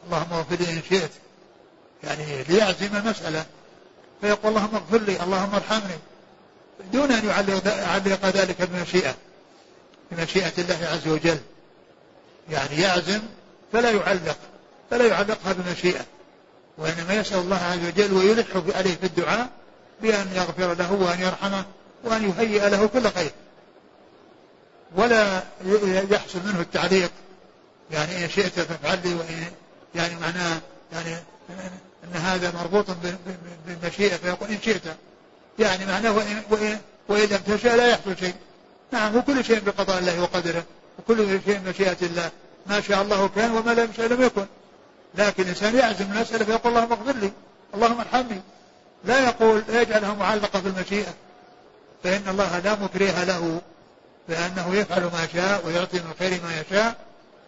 [0.05, 1.11] اللهم اغفر لي إن شئت.
[2.03, 3.45] يعني ليعزم المسألة
[4.21, 5.97] فيقول اللهم اغفر لي اللهم ارحمني.
[6.93, 9.15] دون أن يعلق ذلك بمشيئة
[10.11, 11.39] بمشيئة الله عز وجل.
[12.49, 13.21] يعني يعزم
[13.73, 14.37] فلا يعلق
[14.91, 16.05] فلا يعلقها بمشيئة.
[16.77, 19.49] وإنما يسأل الله عز وجل ويلح عليه في الدعاء
[20.01, 21.65] بأن يغفر له وأن يرحمه
[22.03, 23.31] وأن يهيئ له كل خير.
[24.95, 25.43] ولا
[26.11, 27.11] يحصل منه التعليق.
[27.91, 29.51] يعني إن شئت فافعل لي وإن
[29.95, 30.61] يعني معناه
[30.93, 31.15] يعني
[32.03, 32.85] أن هذا مربوط
[33.65, 34.81] بالمشيئة فيقول إن شئت.
[35.59, 38.33] يعني معناه وإن, وإن, وإن لم تشاء لا يحصل شيء.
[38.91, 40.63] نعم وكل شيء بقضاء الله وقدره
[40.99, 42.31] وكل شيء بمشيئة الله.
[42.67, 44.45] ما شاء الله كان وما لم يشاء لم يكن.
[45.17, 47.31] لكن الإنسان يعزم المسألة فيقول اللهم اغفر لي
[47.73, 48.41] اللهم ارحمني.
[49.03, 51.13] لا يقول لا يجعلها معلقة في المشيئة.
[52.03, 53.61] فإن الله لا مكره له
[54.29, 56.95] بأنه يفعل ما شاء ويعطي من الخير ما يشاء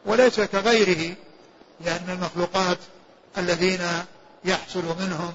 [0.05, 1.15] وليس كغيره
[1.85, 2.77] لأن المخلوقات
[3.37, 3.81] الذين
[4.45, 5.33] يحصل منهم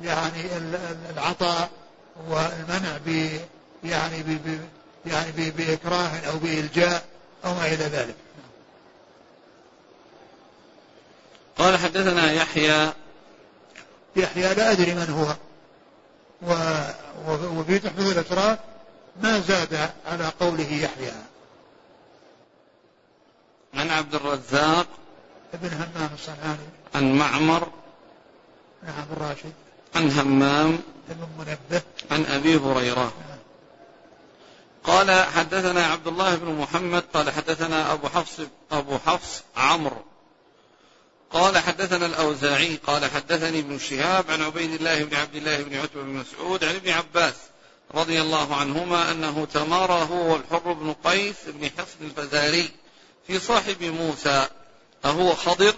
[0.00, 0.40] يعني
[1.10, 1.70] العطاء
[2.28, 3.30] والمنع ب
[3.84, 4.60] يعني ب
[5.06, 7.04] يعني بإكراه أو بإلجاء
[7.44, 8.14] أو ما إلى ذلك.
[11.58, 12.92] قال حدثنا يحيى.
[14.16, 15.36] يحيى لا أدري من هو.
[17.58, 18.58] وفي تحفظ الأتراك
[19.22, 21.12] ما زاد على قوله يحيى.
[23.74, 24.86] عن عبد الرزاق
[25.54, 26.68] ابن همام الصنعاني.
[26.94, 27.68] عن معمر
[28.82, 29.52] نعم الراشد.
[29.94, 31.82] عن همام ابن منبه.
[32.10, 33.12] عن أبي هريرة.
[34.84, 38.40] قال حدثنا عبد الله بن محمد قال حدثنا أبو حفص
[38.72, 40.02] أبو حفص عمرو.
[41.32, 46.02] قال حدثنا الأوزاعي قال حدثني ابن شهاب عن عبيد الله بن عبد الله بن عتبة
[46.02, 47.34] بن مسعود عن ابن عباس
[47.94, 52.70] رضي الله عنهما أنه تمارى هو والحر بن قيس بن حصن الفزاري
[53.26, 54.46] في صاحب موسى
[55.04, 55.74] أهو خضر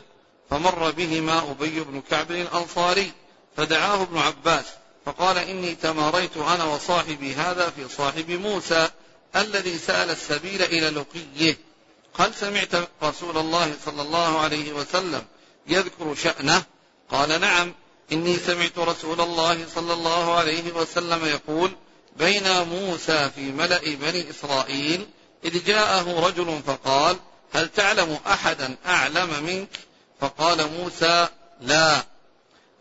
[0.50, 3.12] فمر بهما أبي بن كعب الأنصاري
[3.56, 4.64] فدعاه ابن عباس
[5.06, 8.88] فقال إني تماريت أنا وصاحبي هذا في صاحب موسى
[9.36, 11.58] الذي سأل السبيل إلى لقيه.
[12.18, 15.24] هل سمعت رسول الله صلى الله عليه وسلم
[15.66, 16.62] يذكر شأنه؟
[17.10, 17.74] قال نعم.
[18.12, 21.76] إني سمعت رسول الله صلى الله عليه وسلم يقول
[22.16, 25.06] بين موسى في ملأ بني إسرائيل
[25.44, 27.16] إذ جاءه رجل فقال
[27.52, 29.68] هل تعلم أحدا أعلم منك؟
[30.20, 31.28] فقال موسى
[31.60, 32.04] لا.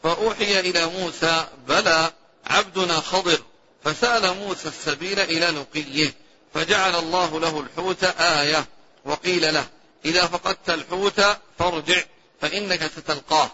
[0.04, 2.12] فأوحي إلى موسى بلى
[2.46, 3.39] عبدنا خضر.
[3.84, 6.13] فسأل موسى السبيل إلى لقيه
[6.54, 8.65] فجعل الله له الحوت آية
[9.06, 9.65] وقيل له
[10.06, 11.22] إذا فقدت الحوت
[11.60, 12.04] فارجع.
[12.43, 13.51] فإنك ستلقاه.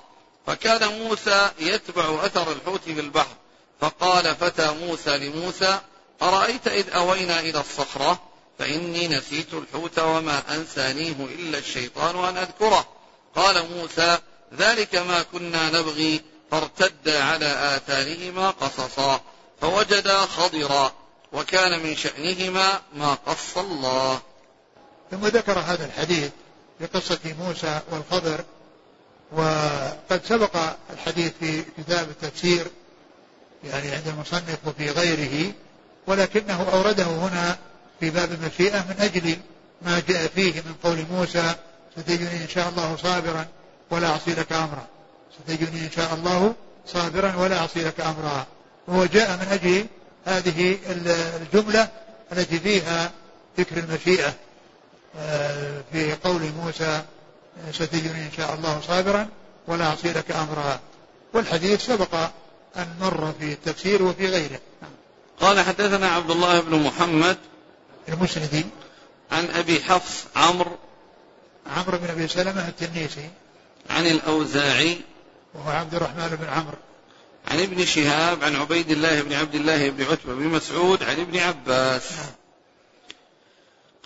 [0.47, 3.35] فكان موسى يتبع أثر الحوت في البحر
[3.81, 5.79] فقال فتى موسى لموسى
[6.21, 8.19] أرأيت إذ أوينا إلى الصخرة؟
[8.59, 12.87] فإني نسيت الحوت وما أنسانيه إلا الشيطان أن أذكره.
[13.35, 14.17] قال موسى
[14.57, 16.21] ذلك ما كنا نبغي
[16.51, 19.21] فارتد على آثارهما قصصا
[19.61, 20.91] فوجدا خضرا
[21.33, 24.19] وكان من شأنهما ما قص الله.
[25.11, 26.31] ثم ذكر هذا الحديث
[26.79, 28.43] بقصة موسى والخضر
[29.31, 30.55] وقد سبق
[30.93, 32.67] الحديث في كتاب التفسير
[33.63, 35.53] يعني عند المصنف وفي غيره
[36.07, 37.57] ولكنه أورده هنا
[37.99, 39.37] في باب المشيئة من أجل
[39.81, 41.55] ما جاء فيه من قول موسى
[41.97, 43.45] ستجني إن شاء الله صابرا
[43.91, 44.87] ولا أعصي لك أمرا.
[45.43, 46.55] ستجني إن شاء الله
[46.87, 48.47] صابرا ولا أعصي لك أمرا.
[48.87, 49.85] وهو جاء من أجل
[50.25, 50.77] هذه
[51.41, 51.87] الجملة
[52.31, 53.11] التي فيها
[53.57, 54.33] ذكر المشيئة
[55.17, 57.01] آه، في قول موسى
[57.71, 59.29] ستجني إن شاء الله صابرا
[59.67, 60.79] ولا أعصي لك أمرا
[61.33, 62.15] والحديث سبق
[62.77, 64.59] أن مر في التفسير وفي غيره.
[65.41, 67.37] قال حدثنا عبد الله بن محمد
[68.09, 68.65] المسندي
[69.31, 70.77] عن أبي حفص عمرو
[71.75, 73.29] عمرو بن أبي سلمة التنيسي
[73.89, 74.97] عن الأوزاعي
[75.53, 76.77] وهو عبد الرحمن بن عمرو.
[77.47, 81.37] عن ابن شهاب عن عبيد الله بن عبد الله بن عتبة بن مسعود عن ابن
[81.37, 82.11] عباس.
[82.11, 82.25] نعم.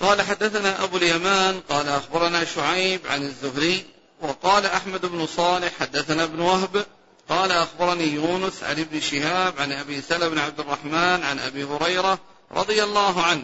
[0.03, 3.85] قال حدثنا أبو اليمان قال أخبرنا شعيب عن الزهري
[4.21, 6.85] وقال أحمد بن صالح حدثنا ابن وهب
[7.29, 12.19] قال أخبرني يونس عن ابن شهاب عن أبي سلمة بن عبد الرحمن عن أبي هريرة
[12.51, 13.43] رضي الله عنه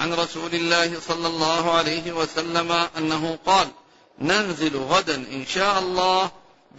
[0.00, 3.68] عن رسول الله صلى الله عليه وسلم أنه قال
[4.18, 6.30] ننزل غدا إن شاء الله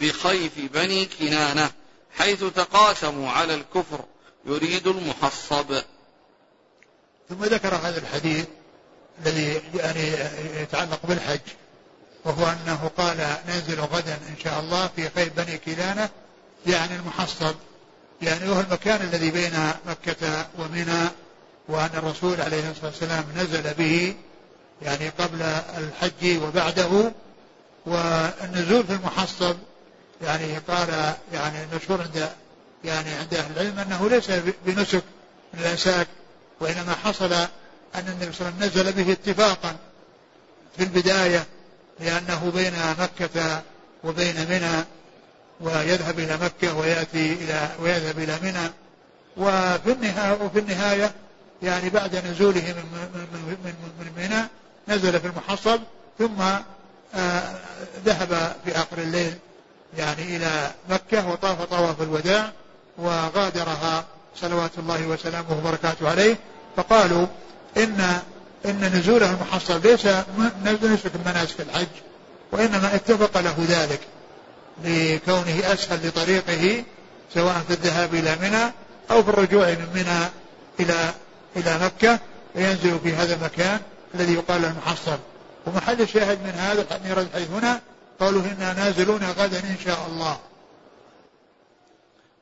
[0.02, 1.72] بخيف بني كنانة
[2.18, 4.06] حيث تقاسموا على الكفر
[4.46, 5.82] يريد المحصب.
[7.30, 8.46] ثم ذكر هذا الحديث
[9.26, 10.14] الذي يعني
[10.62, 11.40] يتعلق بالحج
[12.26, 16.10] وهو أنه قال ننزل غدا إن شاء الله في خيف بني كنانة
[16.68, 17.56] يعني المحصب
[18.22, 19.54] يعني وهو المكان الذي بين
[19.86, 21.10] مكة ومنى
[21.68, 24.16] وأن الرسول عليه الصلاة والسلام نزل به
[24.82, 25.42] يعني قبل
[25.78, 27.12] الحج وبعده
[27.86, 29.56] والنزول في المحصب
[30.22, 32.30] يعني قال يعني المشهور عند
[32.84, 34.32] يعني عند أهل العلم أنه ليس
[34.66, 35.04] بنسك
[35.54, 36.08] من الأنساك
[36.60, 37.36] وإنما حصل
[37.96, 39.76] أن النبي صلى الله عليه وسلم نزل به اتفاقا
[40.78, 41.46] في البداية
[42.00, 43.62] لأنه بين مكة
[44.04, 44.86] وبين منى
[45.62, 48.72] ويذهب إلى مكة ويأتي إلى ويذهب إلى منى.
[49.38, 51.12] وفي النهاية وفي النهاية
[51.64, 54.48] يعني بعد نزوله من من من من منى
[54.88, 55.80] نزل في المحصب
[56.20, 56.42] ثم
[57.16, 57.56] آه
[58.06, 59.34] ذهب في آخر الليل
[59.98, 62.52] يعني إلى مكة وطاف طواف الوداع
[62.98, 66.38] وغادرها صلوات الله وسلامه وبركاته عليه.
[66.78, 67.28] فقالوا
[67.78, 68.20] إن
[68.66, 70.06] إن نزوله المحصب ليس
[70.84, 71.88] نسك من مناسك الحج
[72.52, 74.00] وإنما اتفق له ذلك
[74.84, 76.84] لكونه أسهل لطريقه
[77.34, 78.74] سواء في الذهاب إلى منى
[79.12, 80.30] أو في الرجوع من منى
[80.80, 81.14] إلى
[81.56, 82.20] إلى مكة
[82.56, 83.80] وينزل في هذا المكان
[84.16, 85.20] الذي يقال المحصب
[85.66, 86.82] ومحل الشاهد من هذا
[87.22, 87.82] الحديث هنا
[88.20, 90.40] قالوا إنا نازلون غدا إن شاء الله.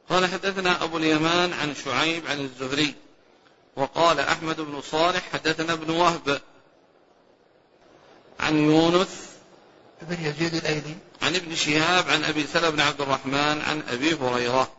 [0.10, 2.95] قال حدثنا أبو اليمان عن شعيب عن الزهري.
[3.76, 6.42] وقال أحمد بن صالح حدثنا ابن وهب
[8.40, 9.30] عن يونس
[10.02, 10.96] بن يزيد الأيلي.
[11.22, 14.72] عن ابن شهاب عن أبي سلمة بن عبد الرحمن عن أبي هريرة.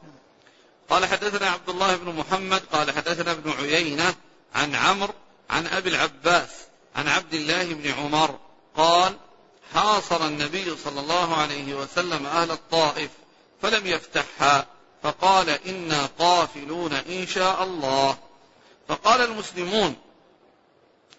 [0.90, 4.14] قال حدثنا عبد الله بن محمد قال حدثنا ابن عيينة
[4.54, 5.14] عن عمرو
[5.50, 6.48] عن أبي العباس
[6.96, 8.38] عن عبد الله بن عمر
[8.76, 9.16] قال
[9.74, 13.10] حاصر النبي صلى الله عليه وسلم أهل الطائف
[13.62, 14.66] فلم يفتحها
[15.02, 18.18] فقال إنا قافلون إن شاء الله.
[18.88, 19.96] فقال المسلمون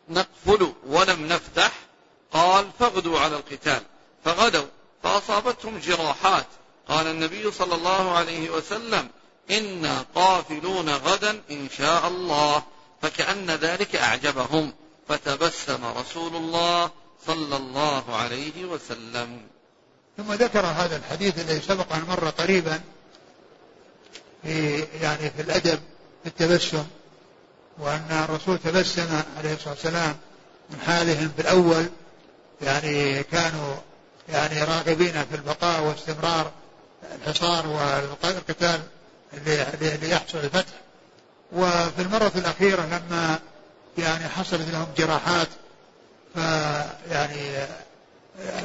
[0.10, 1.72] نقفل ولم نفتح؟
[2.32, 3.82] قال فاغدوا على القتال.
[4.26, 4.66] فغدوا
[5.04, 6.46] فأصابتهم جراحات.
[6.88, 9.10] قال النبي صلى الله عليه وسلم
[9.52, 12.64] إنا قافلون غدا إن شاء الله.
[13.02, 14.74] فكأن ذلك أعجبهم.
[15.10, 16.92] فتبسم رسول الله
[17.28, 19.42] صلى الله عليه وسلم.
[20.18, 22.82] ثم ذكر هذا الحديث الذي سبق أن مر قريبا
[24.44, 25.80] في يعني في الأدب
[26.24, 26.86] في التبسم.
[27.80, 30.16] وأن الرسول تبسم عليه الصلاة والسلام
[30.70, 31.86] من حالهم في الأول
[32.62, 33.76] يعني كانوا
[34.30, 36.52] يعني راغبين في البقاء واستمرار
[37.16, 37.68] الحصار
[38.24, 38.80] والقتال
[40.02, 40.74] ليحصل الفتح.
[41.52, 43.40] وفي المرة الأخيرة لما
[43.98, 45.48] يعني حصلت لهم جراحات
[46.34, 47.68] فيعني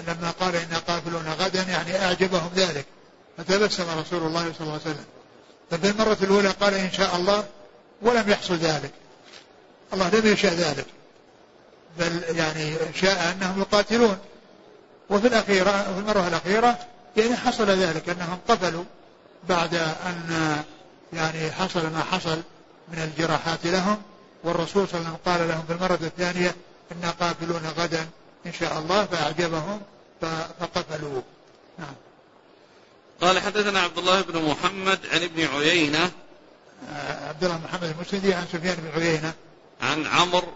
[0.08, 2.86] لما قال إنا قافلون غدا يعني أعجبهم ذلك
[3.38, 5.04] فتبسم رسول الله صلى الله عليه وسلم.
[5.70, 7.44] ففي المرة الأولى قال إن شاء الله
[8.02, 8.92] ولم يحصل ذلك.
[9.92, 10.86] الله لم يشاء ذلك.
[11.98, 14.18] بل يعني شاء أنهم يقاتلون.
[15.10, 16.78] وفي الأخيرة في المرة الأخيرة
[17.16, 18.84] يعني حصل ذلك أنهم قتلوا
[19.48, 20.56] بعد أن
[21.12, 22.42] يعني حصل ما حصل
[22.88, 24.02] من الجراحات لهم.
[24.44, 26.54] والرسول صلى الله عليه وسلم قال لهم في المرة الثانية
[26.92, 28.06] إنا قاتلون غدا
[28.46, 29.80] إن شاء الله فأعجبهم
[30.60, 31.22] فقتلوا
[31.78, 31.94] نعم.
[33.20, 36.10] قال حدثنا عبد الله بن محمد عن ابن عيينة.
[36.90, 39.32] آه، عبد الله محمد المسندي عن سفيان بن عيينة.
[39.82, 40.52] عن عمرو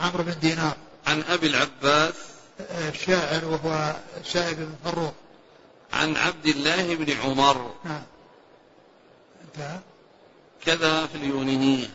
[0.00, 0.76] عمرو بن دينار.
[1.06, 2.14] عن أبي العباس
[2.60, 5.12] آه، الشاعر وهو سائب بن فروخ
[5.92, 7.74] عن عبد الله بن عمر.
[7.84, 8.02] نعم.
[9.44, 9.78] انتهى.
[10.64, 11.90] كذا في اليونانية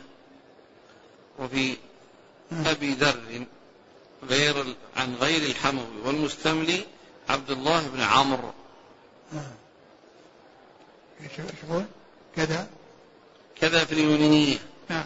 [1.40, 1.78] وفي
[2.52, 2.68] نعم.
[2.68, 3.46] أبي ذر
[4.30, 6.86] غير عن غير الحموي والمستملي
[7.30, 8.54] عبد الله بن عمرو.
[9.34, 9.54] نعم.
[12.36, 12.68] كذا.
[13.62, 14.58] كذا في اليونانية.
[14.90, 15.06] نعم.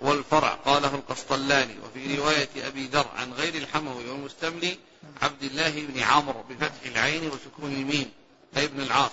[0.00, 0.48] والفرع.
[0.54, 4.78] قاله القسطلاني وفي رواية أبي ذر عن غير الحموي والمستملي
[5.22, 8.10] عبد الله بن عمرو بفتح العين وسكون الميم
[8.56, 9.10] أي ابن العاص.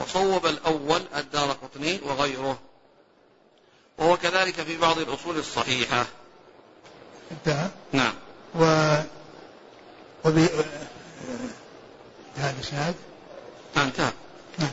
[0.00, 2.58] وصوب الأول الدار قطني وغيره.
[3.98, 6.06] وهو كذلك في بعض الأصول الصحيحة.
[7.30, 8.14] انتهى؟ نعم.
[8.54, 8.94] و
[10.24, 10.38] وب
[12.36, 12.94] هذا الإسناد؟
[13.76, 14.12] نعم انتهى.
[14.58, 14.70] نعم.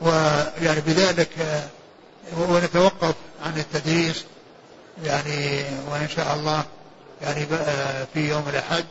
[0.00, 1.62] ويعني بذلك
[2.38, 4.24] ونتوقف عن التدريس
[5.04, 6.64] يعني وإن شاء الله
[7.22, 7.46] يعني
[8.14, 8.84] في يوم الأحد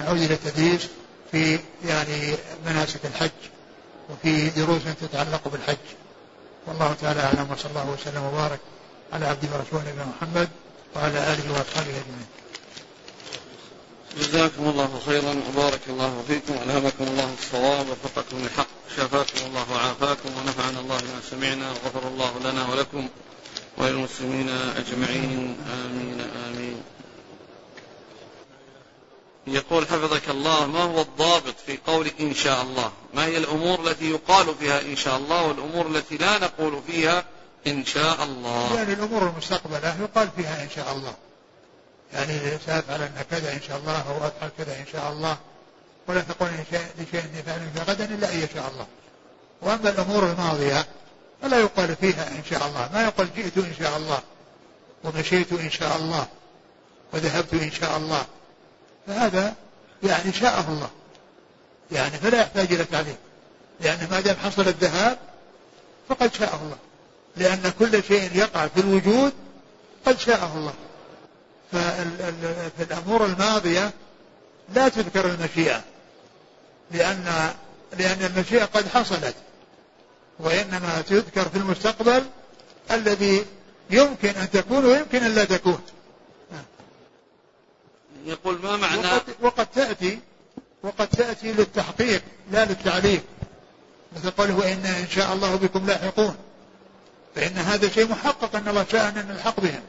[0.00, 0.88] نعود إلى التدريس
[1.32, 2.34] في يعني
[2.66, 3.30] مناسك الحج
[4.10, 5.76] وفي دروس تتعلق بالحج.
[6.66, 8.60] والله تعالى أعلم وصلى الله وسلم وبارك
[9.12, 10.48] على عبده ورسوله نبينا محمد
[10.96, 12.26] وعلى آله وأصحابه أجمعين.
[14.18, 20.80] جزاكم الله خيرا وبارك الله فيكم ألهمكم الله الصواب وفقكم الحق شفاكم الله وعافاكم ونفعنا
[20.80, 23.08] الله ما سمعنا وغفر الله لنا ولكم.
[23.78, 25.56] وللمسلمين أجمعين.
[25.84, 26.82] آمين آمين.
[29.46, 34.10] يقول حفظك الله ما هو الضابط في قول إن شاء الله؟ ما هي الأمور التي
[34.10, 37.24] يقال فيها إن شاء الله والأمور التي لا نقول فيها
[37.66, 41.14] إن شاء الله؟ يعني الأمور المستقبلة يقال فيها إن شاء الله.
[42.12, 45.36] يعني سأفعل أن كذا إن شاء الله أو أفعل كذا إن شاء الله.
[46.08, 46.48] ولا تقول
[46.98, 48.86] لشيء إني فعل غدا إلا أن يشاء الله.
[49.62, 50.86] وأما الأمور الماضية
[51.42, 52.90] فلا يقال فيها إن شاء الله.
[52.92, 54.18] ما يقول جئت إن شاء الله
[55.04, 56.26] ومشيت إن شاء الله
[57.12, 58.26] وذهبت إن شاء الله.
[59.06, 59.54] فهذا
[60.02, 60.90] يعني شاءه الله.
[61.92, 63.16] يعني فلا يحتاج إلى تعليم.
[63.80, 65.18] لأن ما دام حصل الذهاب
[66.08, 66.76] فقد شاءه الله.
[67.36, 69.32] لأن كل شيء يقع في الوجود
[70.06, 70.74] قد شاءه الله.
[71.72, 73.92] ففي الأمور الماضية
[74.74, 75.82] لا تذكر المشيئة
[76.90, 77.54] لأن
[77.98, 79.34] لأن المشيئة قد حصلت.
[80.38, 82.24] وإنما تذكر في المستقبل
[82.90, 83.44] الذي
[83.90, 85.80] يمكن أن تكون ويمكن أن لا تكون.
[88.26, 90.18] يقول ما معنى وقد, وقد تأتي
[90.82, 93.22] وقد تأتي للتحقيق لا للتعليق
[94.16, 96.36] مثل قوله وإن إن شاء الله بكم لاحقون.
[97.34, 99.82] فإن هذا شيء محقق أن الله شاء أن نلحق بهم.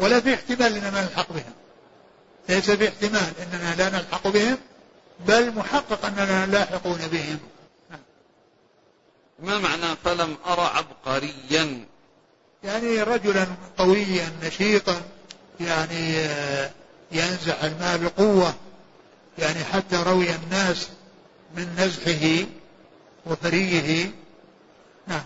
[0.00, 1.52] ولا في احتمال أننا نلحق بهم.
[2.48, 4.58] ليس في احتمال أننا لا نلحق بهم
[5.26, 7.38] بل محقق أننا لاحقون بهم.
[9.38, 11.86] ما معنى فلم أرى عبقريا؟
[12.64, 13.46] يعني رجلا
[13.78, 15.02] قويا نشيطا
[15.60, 16.70] يعني آه،
[17.12, 18.54] ينزع الماء بقوة
[19.38, 20.88] يعني حتى روي الناس
[21.56, 22.46] من نزحه
[23.26, 24.10] وفريه
[25.06, 25.24] نعم.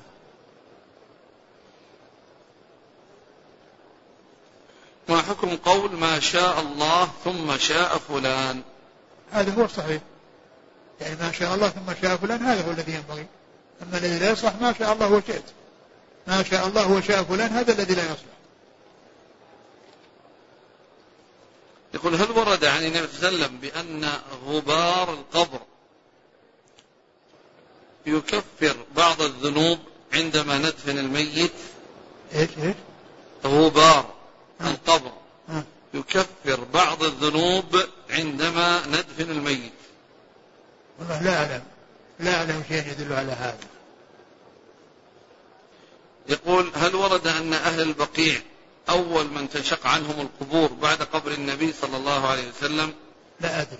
[5.08, 8.62] ما حكم قول ما شاء الله ثم شاء فلان؟
[9.32, 10.02] هذا هو الصحيح
[11.00, 13.26] يعني ما شاء الله ثم شاء فلان هذا هو الذي ينبغي.
[13.82, 15.44] أما الذي لا يصلح ما شاء الله وشئت.
[16.26, 18.32] ما شاء الله وشاء فلان هذا الذي لا يصلح.
[21.94, 24.10] يقول هل ورد عن النبي صلى الله عليه وسلم بأن
[24.46, 25.60] غبار القبر
[28.06, 29.78] يكفر بعض الذنوب
[30.12, 31.52] عندما ندفن الميت؟
[32.34, 32.76] إيش إيش؟
[33.44, 34.14] غبار
[34.60, 35.12] القبر
[35.94, 37.80] يكفر بعض الذنوب
[38.10, 39.72] عندما ندفن الميت.
[40.98, 41.62] والله لا أعلم.
[42.20, 43.71] لا أعلم شيء يدل على هذا.
[46.28, 48.40] يقول هل ورد أن أهل البقيع
[48.88, 52.94] أول من تنشق عنهم القبور بعد قبر النبي صلى الله عليه وسلم؟
[53.40, 53.78] لا أدري.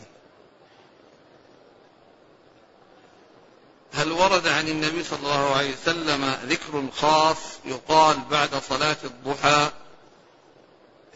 [3.95, 9.71] هل ورد عن النبي صلى الله عليه وسلم ذكر خاص يقال بعد صلاة الضحى؟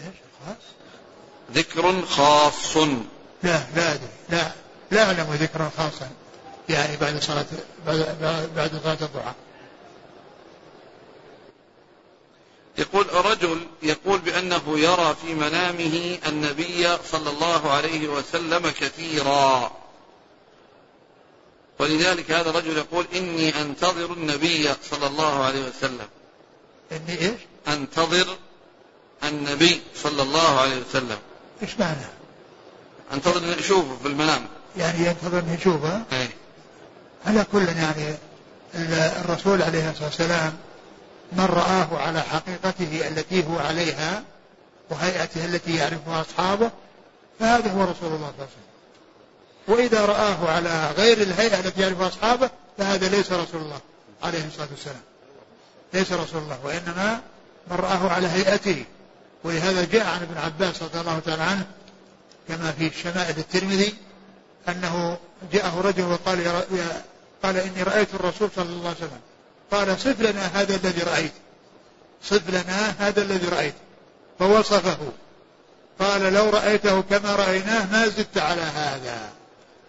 [0.00, 0.62] إيش الخاص؟
[1.52, 2.76] ذكر خاص.
[3.42, 4.08] لا لا أدري.
[4.28, 4.52] لا
[4.90, 6.10] لا أعلم ذكرا خاصا
[6.68, 7.46] يعني بعد صلاة
[7.86, 9.32] بعد, بعد صلاة الضحى.
[12.78, 19.72] يقول رجل يقول بأنه يرى في منامه النبي صلى الله عليه وسلم كثيرا.
[21.78, 26.08] ولذلك هذا الرجل يقول إني أنتظر النبي صلى الله عليه وسلم.
[26.92, 28.36] إني إيش؟ أنتظر
[29.24, 31.18] النبي صلى الله عليه وسلم.
[31.62, 32.06] إيش معنى؟
[33.12, 34.46] أنتظر أن أشوفه في المنام.
[34.76, 36.28] يعني ينتظر أن يشوفه أي
[37.26, 38.16] على كل يعني
[39.24, 40.56] الرسول عليه الصلاة والسلام
[41.32, 44.22] من رآه على حقيقته التي هو عليها
[44.90, 46.70] وهيئته التي يعرفها أصحابه
[47.40, 48.66] فهذا هو رسول الله صلى الله عليه وسلم.
[49.68, 53.80] وإذا رآه على غير الهيئة التي يعرفها أصحابه فهذا ليس رسول الله
[54.22, 55.02] عليه الصلاة والسلام.
[55.94, 57.20] ليس رسول الله وإنما
[57.70, 58.84] من رآه على هيئته.
[59.44, 61.66] ولهذا جاء عن ابن عباس رضي الله تعالى عنه
[62.48, 63.94] كما في شمائل الترمذي
[64.68, 65.18] أنه
[65.52, 67.02] جاءه رجل وقال يا
[67.42, 69.20] قال إني رأيت الرسول صلى الله عليه وسلم
[69.72, 71.32] قال صف لنا هذا الذي رأيت.
[72.22, 73.74] صف لنا هذا الذي رأيت.
[74.38, 74.98] فوصفه.
[76.00, 79.28] قال لو رأيته كما رأيناه ما زدت على هذا.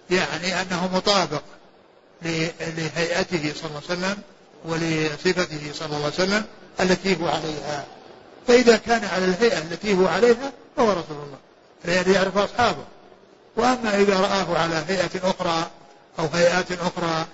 [0.09, 1.41] يعني أنه مطابق
[2.21, 4.17] لهيئته صلى الله عليه وسلم
[4.65, 6.45] ولصفته صلى الله عليه وسلم
[6.79, 7.85] التي هو عليها.
[8.47, 11.37] فإذا كان على الهيئة التي هو عليها فهو رسول الله.
[11.85, 12.83] لأنه يعرف أصحابه.
[13.55, 15.69] وأما إذا رآه على هيئة أخرى
[16.19, 17.25] أو هيئات أخرى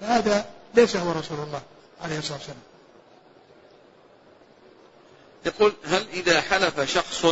[0.00, 1.62] فهذا ليس هو رسول الله.
[2.04, 2.58] عليه الصلاة والسلام.
[5.46, 7.26] يقول هل إذا حلف شخص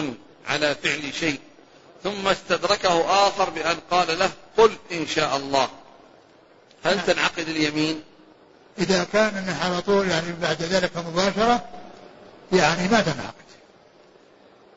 [0.46, 1.40] على فعل شيء
[2.04, 5.68] ثم استدركه آخر بأن قال له قل إن شاء الله
[6.84, 7.06] هل نعم.
[7.06, 8.02] تنعقد اليمين؟
[8.78, 11.68] إذا كان أنه على طول يعني بعد ذلك مباشرة
[12.52, 13.42] يعني ما تنعقد.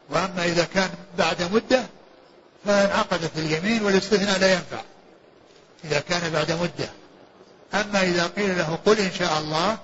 [0.10, 1.86] وأما إذا كان بعد مدة
[2.66, 4.82] فانعقدت اليمين والاستثناء لا ينفع
[5.86, 6.90] إذا كان بعد مدة.
[7.74, 9.78] أما إذا قيل له قل إن شاء الله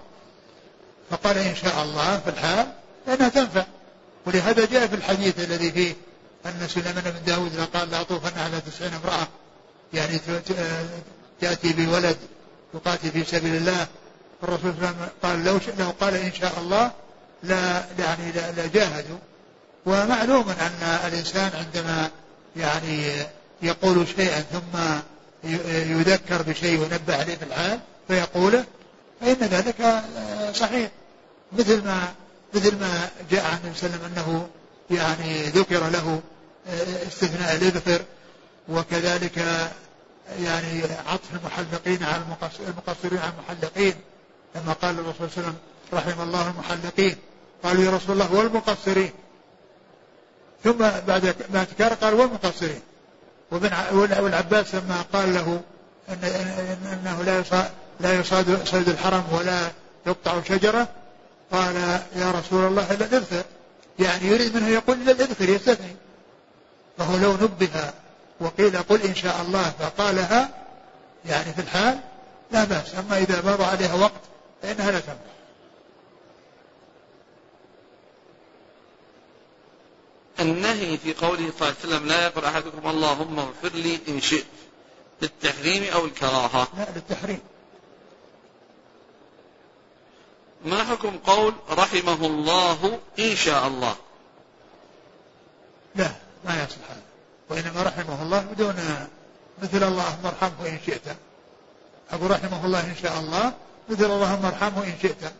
[1.11, 2.67] فقال إن شاء الله في الحال
[3.05, 3.65] فإنها تنفع.
[4.25, 5.93] ولهذا جاء في الحديث الذي فيه
[6.45, 9.27] أن سليمان بن داود قال لا أطوفن على تسعين امرأة
[9.93, 10.19] يعني
[11.41, 12.17] تأتي بولد
[12.73, 13.87] يقاتل في سبيل الله
[14.43, 16.91] الرسول صلى الله عليه وسلم قال لو لو قال إن شاء الله
[17.43, 19.17] لا يعني لجاهدوا
[19.85, 22.09] ومعلوم أن الإنسان عندما
[22.55, 23.11] يعني
[23.61, 24.79] يقول شيئا ثم
[25.99, 28.65] يذكر بشيء وينبه عليه في الحال فيقوله
[29.21, 30.03] فإن ذلك
[30.55, 30.91] صحيح.
[31.53, 32.13] مثل ما
[32.53, 34.49] مثل ما جاء عن النبي صلى الله عليه وسلم أنه
[34.91, 36.21] يعني ذكر له
[37.07, 38.01] استثناء الإذخر
[38.69, 39.37] وكذلك
[40.39, 42.23] يعني عطف المحلقين على
[42.67, 43.93] المقصرين على المحلقين
[44.55, 45.55] لما قال الرسول صلى الله عليه وسلم
[45.93, 47.15] رحم الله المحلقين.
[47.63, 49.11] قالوا يا رسول الله والمقصرين.
[50.63, 50.77] ثم
[51.07, 52.81] بعد ما تكرر قال والمقصرين.
[53.51, 55.61] والعباس لما قال له
[56.09, 56.23] إن
[56.93, 59.71] أنه لا يصاد لا يصاد صيد الحرم ولا
[60.07, 60.87] يقطع شجرة
[61.51, 61.75] قال
[62.15, 63.43] يا رسول الله الا الاذخر
[63.99, 65.95] يعني يريد منه يقول الا الاذخر يستثني
[66.97, 67.93] فهو لو نبه
[68.39, 70.49] وقيل قل إن شاء الله فقالها
[71.25, 71.99] يعني في الحال
[72.51, 72.95] لا بأس.
[72.95, 74.21] أما إذا مضى عليها وقت
[74.61, 75.31] فإنها لا تنفع
[80.39, 84.45] النهي في قوله صلى الله عليه وسلم لا يقول أحدكم اللهم اغفر لي إن شئت
[85.21, 86.67] للتحريم أو الكراهة.
[86.77, 87.39] لا للتحريم.
[90.65, 93.95] ما حكم قول رحمه الله إن شاء الله؟
[95.95, 96.11] لا
[96.45, 97.01] ما يصلح هذا.
[97.49, 98.75] وإنما رحمه الله بدون
[99.63, 101.17] مثل اللهم ارحمه إن شئت.
[102.11, 103.53] أقول رحمه الله إن شاء الله
[103.89, 105.33] مثل اللهم ارحمه إن شئت.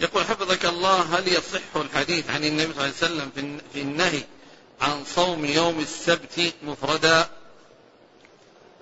[0.00, 4.22] يقول حفظك الله هل يصح الحديث عن النبي صلى الله عليه وسلم في النهي
[4.80, 7.28] عن صوم يوم السبت مفردا؟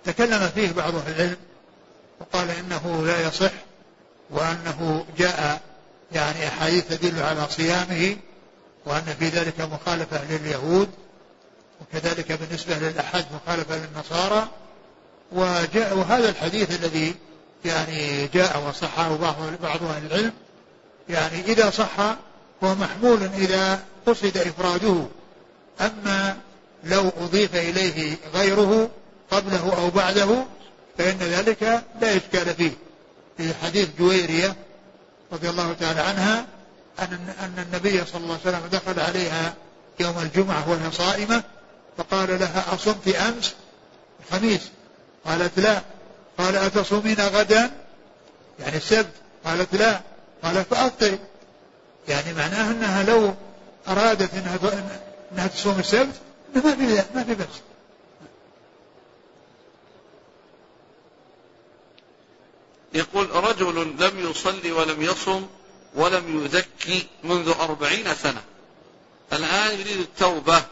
[0.04, 1.36] تكلم فيه بعض أهل العلم
[2.20, 3.52] وقال إنه لا يصح
[4.30, 5.60] وأنه جاء
[6.12, 8.16] يعني أحاديث تدل على صيامه
[8.86, 10.88] وأن في ذلك مخالفة لليهود
[11.80, 14.48] وكذلك بالنسبة للأحد مخالفة للنصارى.
[15.32, 17.14] وجاء وهذا الحديث الذي
[17.64, 20.32] يعني جاء وصحه بعض بعض أهل العلم
[21.08, 22.00] يعني إذا صح
[22.64, 25.06] هو محمول إذا قصد إفراده.
[25.80, 26.36] أما
[26.84, 28.90] لو أضيف إليه غيره
[29.30, 30.44] قبله أو بعده
[30.98, 31.62] فإن ذلك
[32.00, 32.72] لا إشكال فيه.
[33.36, 34.56] في حديث جويرية
[35.32, 36.46] رضي الله تعالى عنها
[36.98, 39.54] أن أن النبي صلى الله عليه وسلم دخل عليها
[40.00, 41.42] يوم الجمعة وهي صائمة
[41.98, 43.54] فقال لها أصمت أمس؟
[44.20, 44.60] الخميس.
[45.26, 45.82] قالت لا.
[46.38, 47.70] قال أتصومين غدا؟
[48.60, 49.12] يعني السبت.
[49.44, 50.00] قالت لا.
[50.42, 51.18] قال فأفطر.
[52.08, 53.34] يعني معناه أنها لو
[53.88, 54.58] أرادت أنها
[55.32, 56.14] أنها تصوم السبت
[56.54, 57.67] ما في ما في بأس.
[62.98, 65.46] يقول رجل لم يصلي ولم يصم
[65.94, 68.42] ولم يزكي منذ أربعين سنة.
[69.32, 70.62] الآن يريد التوبة.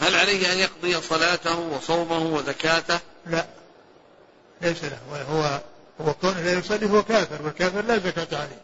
[0.00, 3.46] هل عليه أن يقضي صلاته وصومه وزكاته؟ لا.
[4.62, 4.98] ليس له.
[5.30, 5.60] هو
[6.00, 8.60] هو كونه لا يصلي هو كافر والكافر لا زكاة عليه.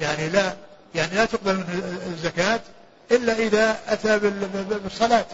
[0.00, 0.56] يعني لا
[0.94, 2.60] يعني لا تقبل منه الزكاة
[3.10, 4.18] إلا إذا أتى
[4.82, 5.26] بالصلاة.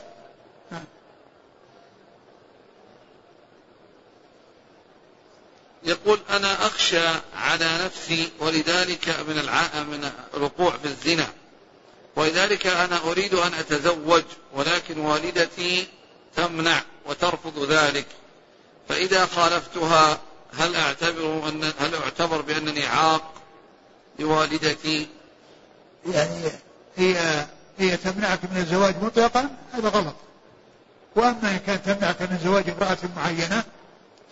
[5.85, 9.83] يقول أنا أخشى على نفسي ولذلك من الع...
[9.83, 11.26] من الوقوع في الزنا
[12.16, 14.22] ولذلك أنا أريد أن أتزوج
[14.55, 15.87] ولكن والدتي
[16.37, 18.07] تمنع وترفض ذلك
[18.89, 20.20] فإذا خالفتها
[20.59, 23.35] هل أعتبر أن هل أعتبر بأنني عاق
[24.18, 25.07] لوالدتي؟
[26.07, 26.51] يعني
[26.97, 27.47] هي
[27.79, 30.14] هي تمنعك من الزواج مطلقا هذا غلط.
[31.16, 33.64] وأما إن كانت تمنعك من زواج امرأة معينة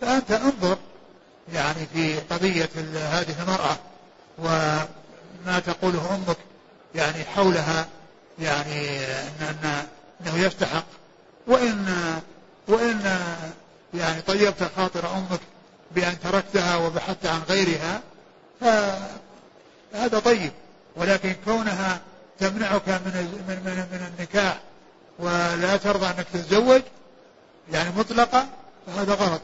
[0.01, 0.79] فأنت انظر
[1.53, 3.77] يعني في قضية هذه المرأة
[4.39, 6.37] وما تقوله أمك
[6.95, 7.87] يعني حولها
[8.39, 8.99] يعني
[9.41, 9.87] أن
[10.21, 10.85] أنه يستحق.
[11.47, 11.87] وإن
[12.69, 13.19] وإن
[13.95, 15.41] يعني طيبت خاطر أمك
[15.91, 18.01] بأن تركتها وبحثت عن غيرها
[18.61, 20.53] فهذا طيب.
[20.97, 22.01] ولكن كونها
[22.39, 24.59] تمنعك من من من, من النكاح
[25.19, 26.83] ولا ترضى أنك تتزوج
[27.73, 28.47] يعني مطلقة
[28.87, 29.41] فهذا غلط.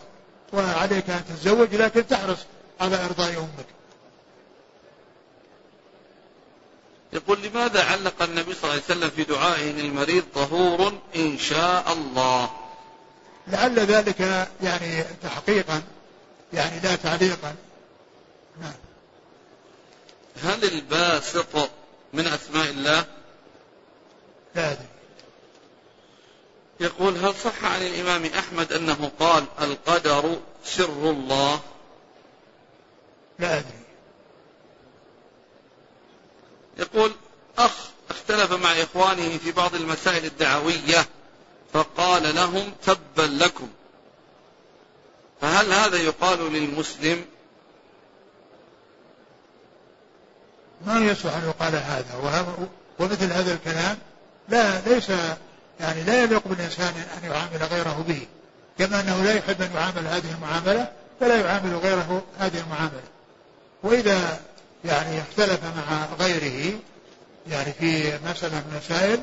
[0.52, 2.38] وعليك أن تتزوج لكن تحرص
[2.80, 3.66] على إرضاء أمك.
[7.12, 12.50] يقول لماذا علق النبي صلى الله عليه وسلم في دعائه للمريض طهور إن شاء الله؟
[13.46, 15.82] لعل ذلك يعني تحقيقا
[16.52, 17.54] يعني لا تعليقا
[18.60, 18.72] نعم
[20.42, 21.70] هل الباسط
[22.12, 23.04] من أسماء الله
[24.54, 24.86] لا أدري
[26.80, 31.60] يقول هل صح عن الإمام أحمد أنه قال القدر سر الله؟
[33.38, 33.82] لا أدري.
[36.78, 37.12] يقول
[37.58, 37.72] أخ
[38.10, 41.06] اختلف مع إخوانه في بعض المسائل الدعوية
[41.72, 43.68] فقال لهم تبا لكم.
[45.40, 47.24] فهل هذا يقال للمسلم؟
[50.86, 52.68] ما يصلح أن يقال هذا.
[52.98, 53.98] ومثل هذا الكلام
[54.48, 55.10] لا ليس
[55.80, 58.26] يعني لا يليق بالإنسان أن يعامل غيره به.
[58.78, 63.02] كما أنه لا يحب أن يعامل هذه المعاملة فلا يعامل غيره هذه المعاملة.
[63.82, 64.40] وإذا
[64.84, 66.78] يعني اختلف مع غيره
[67.48, 69.22] يعني في مسألة من المسائل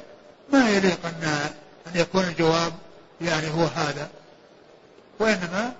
[0.53, 1.49] ما يليق أن
[1.87, 2.73] أن يكون الجواب
[3.21, 4.09] يعني هو هذا.
[5.19, 5.73] وإنما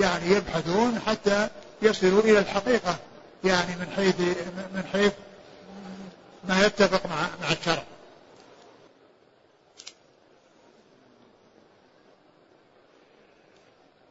[0.00, 1.48] يعني يبحثون حتى
[1.82, 2.96] يصلوا إلى الحقيقة
[3.44, 4.20] يعني من حيث
[4.74, 5.12] من حيث
[6.48, 7.82] ما يتفق مع مع الشرع.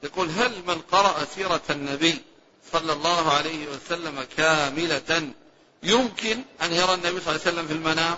[0.05, 2.21] يقول هل من قرأ سيرة النبي
[2.71, 5.31] صلى الله عليه وسلم كاملة
[5.83, 8.17] يمكن أن يرى النبي صلى الله عليه وسلم في المنام؟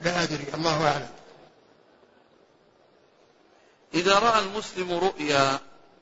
[0.00, 1.08] لا أدري الله أعلم.
[3.94, 5.60] إذا رأى المسلم رؤيا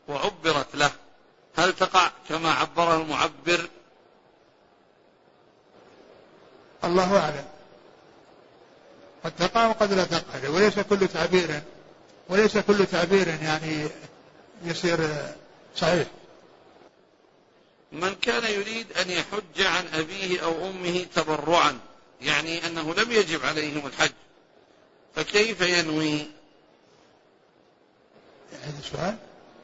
[0.08, 0.90] وعبرت له
[1.56, 3.68] هل تقع كما عبرها المعبر
[6.84, 7.44] الله أعلم
[9.24, 11.62] قد تقع وقد لا تقع وليس كل تعبير
[12.28, 13.88] وليس كل تعبير يعني
[14.64, 15.10] يصير
[15.76, 16.06] صحيح.
[17.92, 21.78] من كان يريد أن يحج عن أبيه أو أمه تبرعا
[22.20, 24.12] يعني أنه لم يجب عليهم الحج
[25.16, 26.26] فكيف ينوي؟
[28.62, 29.16] هذا السؤال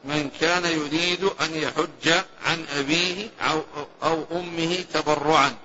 [0.05, 3.62] من كان يريد أن يحج عن أبيه أو,
[4.03, 5.57] أو أمه تبرعا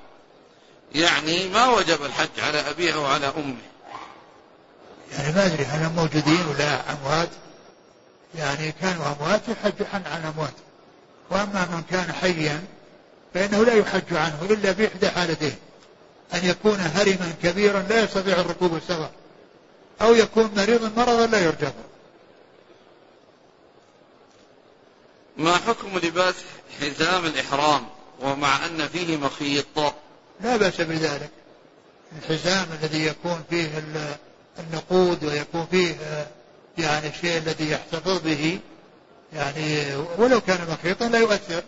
[0.95, 3.57] يعني ما وجب الحج على أبيه أو على أمه؟
[5.11, 7.29] يعني ما أدري هل موجودين ولا أموات.
[8.37, 10.53] يعني كانوا أموات يحج عن أموات
[11.29, 12.63] وأما من كان حيا
[13.33, 15.55] فإنه لا يحج عنه إلا بإحدى حالتين.
[16.33, 19.09] أن يكون هرما كبيرا لا يستطيع الركوب والسفر
[20.01, 21.67] أو يكون مريضا مرضا لا يرجى.
[25.37, 26.35] ما حكم لباس
[26.81, 27.87] حزام الإحرام
[28.21, 29.93] ومع أن فيه مخيط؟
[30.41, 31.29] لا بأس بذلك.
[32.17, 33.83] الحزام الذي يكون فيه
[34.59, 35.95] النقود ويكون فيه
[36.77, 38.59] يعني الشيء الذي يحتفظ به
[39.33, 41.63] يعني ولو كان مخيطا لا يؤثر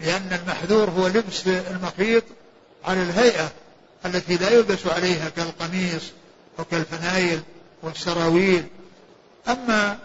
[0.00, 2.24] لأن المحذور هو لبس المخيط
[2.84, 3.50] على الهيئة
[4.06, 6.02] التي لا يلبس عليها كالقميص
[6.58, 7.40] وكالفنايل
[7.82, 8.66] والسراويل.
[9.48, 9.98] أما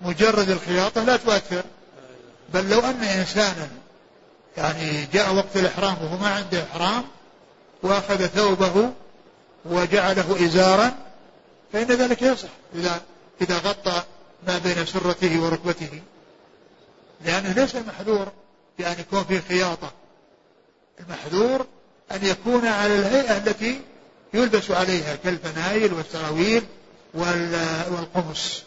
[0.00, 1.62] مجرد الخياطة لا تؤثر
[2.54, 3.68] بل لو أن إنسانا
[4.56, 7.04] يعني جاء وقت الإحرام وهو ما عنده إحرام
[7.82, 8.92] وأخذ ثوبه
[9.64, 10.92] وجعله إزارا
[11.72, 12.48] فإن ذلك يصح.
[12.74, 13.00] إذا
[13.40, 14.02] إذا غطى
[14.46, 16.02] ما بين سرته وركبته.
[17.24, 18.32] لأنه ليس المحذور
[18.78, 19.92] بأن يكون فيه خياطة.
[21.00, 21.66] المحذور
[22.12, 23.80] أن يكون على الهيئة التي
[24.34, 26.64] يلبس عليها كالفنايل والسراويل
[27.14, 28.62] والقمص.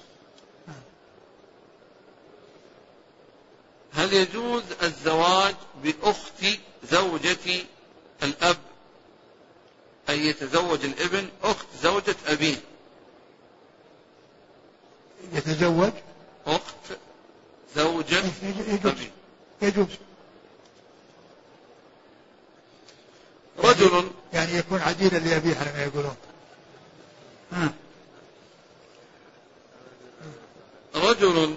[3.94, 6.46] هل يجوز الزواج بأخت
[6.92, 7.66] زوجة
[8.24, 8.58] الأب؟
[10.10, 12.56] أن يتزوج الابن أخت زوجة أبيه.
[15.34, 15.92] يتزوج؟
[16.48, 16.98] أخت
[17.76, 18.24] زوجة
[18.68, 18.94] يجوز.
[19.62, 19.88] يجوز.
[23.60, 24.12] رجل.
[24.34, 26.16] يعني يكون عديلا لأبيه على ما يقولون
[30.96, 31.56] رجل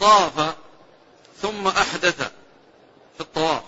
[0.00, 0.54] طاف
[1.42, 2.22] ثم أحدث
[3.14, 3.62] في الطواف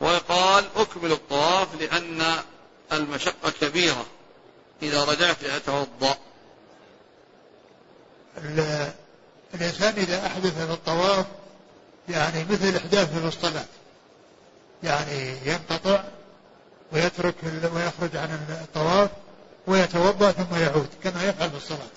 [0.00, 2.42] وقال أكمل الطواف لأن
[2.92, 4.06] المشقة كبيرة.
[4.82, 6.18] إذا رجعت لأتوضأ.
[8.38, 11.26] الإنسان إذا أحدث في الطواف
[12.08, 13.64] يعني مثل الإحداث في الصلاة
[14.82, 16.04] يعني ينقطع
[16.92, 17.34] ويترك
[17.74, 19.10] ويخرج عن الطواف
[19.66, 21.92] ويتوضأ ثم يعود كما يفعل في الصلاة.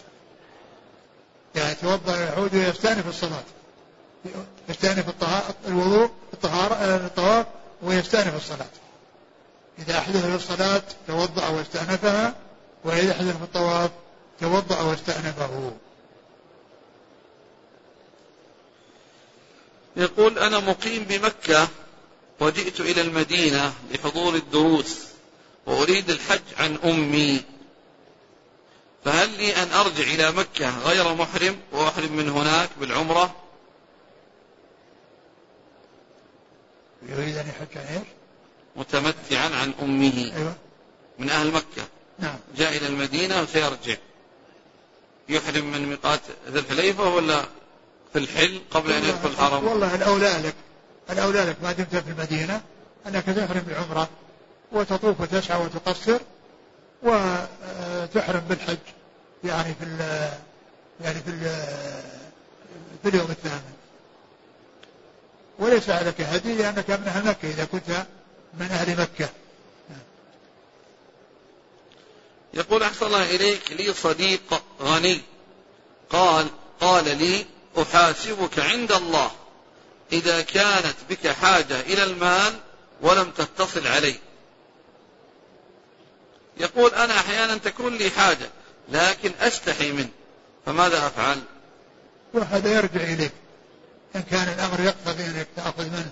[1.56, 3.44] يعني يتوضأ ويعود ويستأنف الصلاة.
[4.70, 5.06] يستأنف
[5.68, 7.46] الوضوء الطهارة الطواف
[7.82, 8.70] ويستأنف الصلاة.
[9.80, 12.34] إذا أحدث في الصلاة توضأ واستأنفها
[12.84, 13.92] وإذا أحدث في الطواف
[14.40, 15.72] توضأ واستأنفه.
[19.98, 21.68] يقول أنا مقيم بمكة
[22.40, 24.98] وجئت إلى المدينة لحضور الدروس
[25.66, 27.42] وأريد الحج عن أمي.
[29.06, 33.36] فهل لي أن أرجع إلى مكة غير محرم وأحرم من هناك بالعمرة؟
[37.10, 38.08] يريد أن يحج عن إيش؟
[38.76, 40.32] متمتعا عن أمه.
[40.36, 40.56] أيوة.
[41.20, 41.88] من أهل مكة.
[42.20, 42.40] نعم.
[42.58, 43.96] جاء إلى المدينة وسيرجع.
[45.30, 47.46] يحرم من ميقات ذي الحليفة ولا
[48.16, 50.56] في الحل قبل أن يدخل الحرم؟ والله الأولى لك
[51.10, 52.62] الأولى لك ما دمت في المدينة
[53.08, 54.10] أنك تحرم بالعمرة
[54.72, 56.20] وتطوف وتسعى وتقصر
[57.04, 58.78] وتحرم بالحج
[59.44, 59.86] يعني في
[61.02, 61.32] يعني في
[63.04, 63.74] في اليوم الثامن.
[65.60, 68.06] وليس عليك هدي لأنك من أهل مكة إذا كنت
[68.54, 69.30] من أهل مكة.
[72.54, 75.22] يقول أحسن الله إليك لي صديق غني.
[76.10, 76.48] قال
[76.82, 77.46] قال لي
[77.78, 79.32] أحاسبك عند الله
[80.12, 82.54] إذا كانت بك حاجة إلى المال
[83.02, 84.16] ولم تتصل علي
[86.58, 88.50] يقول أنا أحيانا تكون لي حاجة
[88.90, 90.10] لكن أستحي منه
[90.66, 91.42] فماذا أفعل؟
[92.34, 93.32] وهذا يرجع إليك
[94.16, 96.10] إن كان الأمر يقتضي أنك تأخذ منه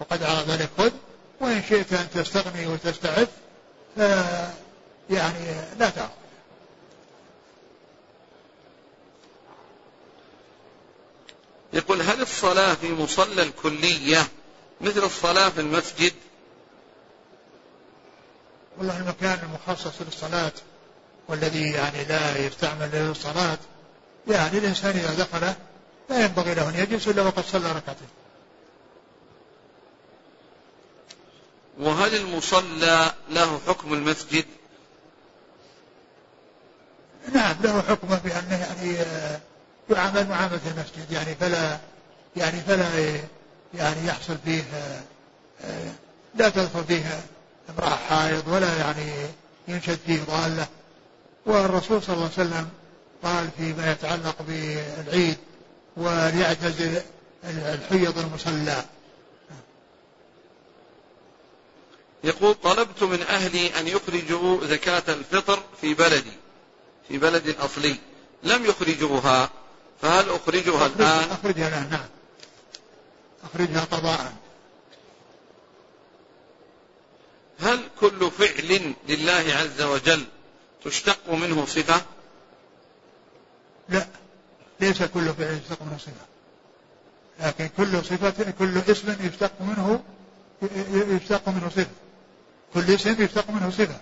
[0.00, 0.92] وقد عرض لك خذ
[1.40, 3.28] وإن شئت أن تستغني وتستعف
[5.10, 6.25] يعني لا تأخذ.
[11.72, 14.28] يقول هل الصلاة في مصلى الكلية
[14.80, 16.12] مثل الصلاة في المسجد؟
[18.78, 20.52] والله المكان المخصص للصلاة
[21.28, 23.58] والذي يعني لا يستعمل للصلاة
[24.28, 25.56] يعني الإنسان إذا دخله
[26.10, 28.08] لا ينبغي له أن يجلس إلا وقد صلى ركعتين.
[31.78, 34.44] وهل المصلى له حكم المسجد؟
[37.32, 39.06] نعم له حكمه بأنه يعني
[39.90, 41.78] يعامل معاملة المسجد يعني فلا
[42.36, 42.88] يعني فلا
[43.74, 44.62] يعني يحصل فيه
[46.34, 47.20] لا تدخل فيه
[47.70, 49.12] امرأة حائض ولا يعني
[49.68, 50.66] ينشد فيه ضالة.
[51.46, 52.68] والرسول صلى الله عليه وسلم
[53.22, 55.36] قال فيما يتعلق بالعيد
[55.96, 57.02] وليعتزل
[57.44, 58.84] الحيض المصلى.
[62.24, 66.32] يقول طلبت من أهلي أن يخرجوا زكاة الفطر في بلدي
[67.08, 67.96] في بلدي الأصلي
[68.42, 69.50] لم يخرجوها.
[70.02, 72.06] فهل أخرجها أخرج الآن؟ أخرجها الآن نعم.
[73.44, 74.32] أخرجها قضاء.
[77.60, 80.24] هل كل فعل لله عز وجل
[80.84, 82.02] تشتق منه صفة؟
[83.88, 84.06] لا
[84.80, 86.26] ليس كل فعل يشتق منه صفة.
[87.40, 90.02] لكن كل صفة كل اسم يشتق منه
[90.92, 91.86] يشتق منه صفة.
[92.74, 94.00] كل اسم يشتق منه صفة.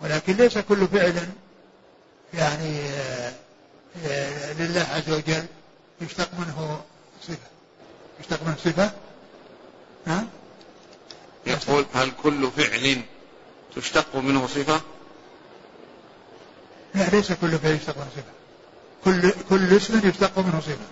[0.00, 1.28] ولكن ليس كل فعل
[2.34, 3.32] يعني آه،
[4.58, 5.46] لله عز وجل
[6.00, 6.80] يشتق منه
[7.22, 7.36] صفة.
[8.20, 8.92] يشتق منه صفة.
[10.06, 10.26] ها؟
[11.46, 13.02] يقول هل كل فعل
[13.76, 14.80] تشتق منه صفة؟
[16.94, 18.32] لا ليس كل فعل يشتق منه صفة.
[19.04, 20.86] كل كل اسم يشتق منه صفة.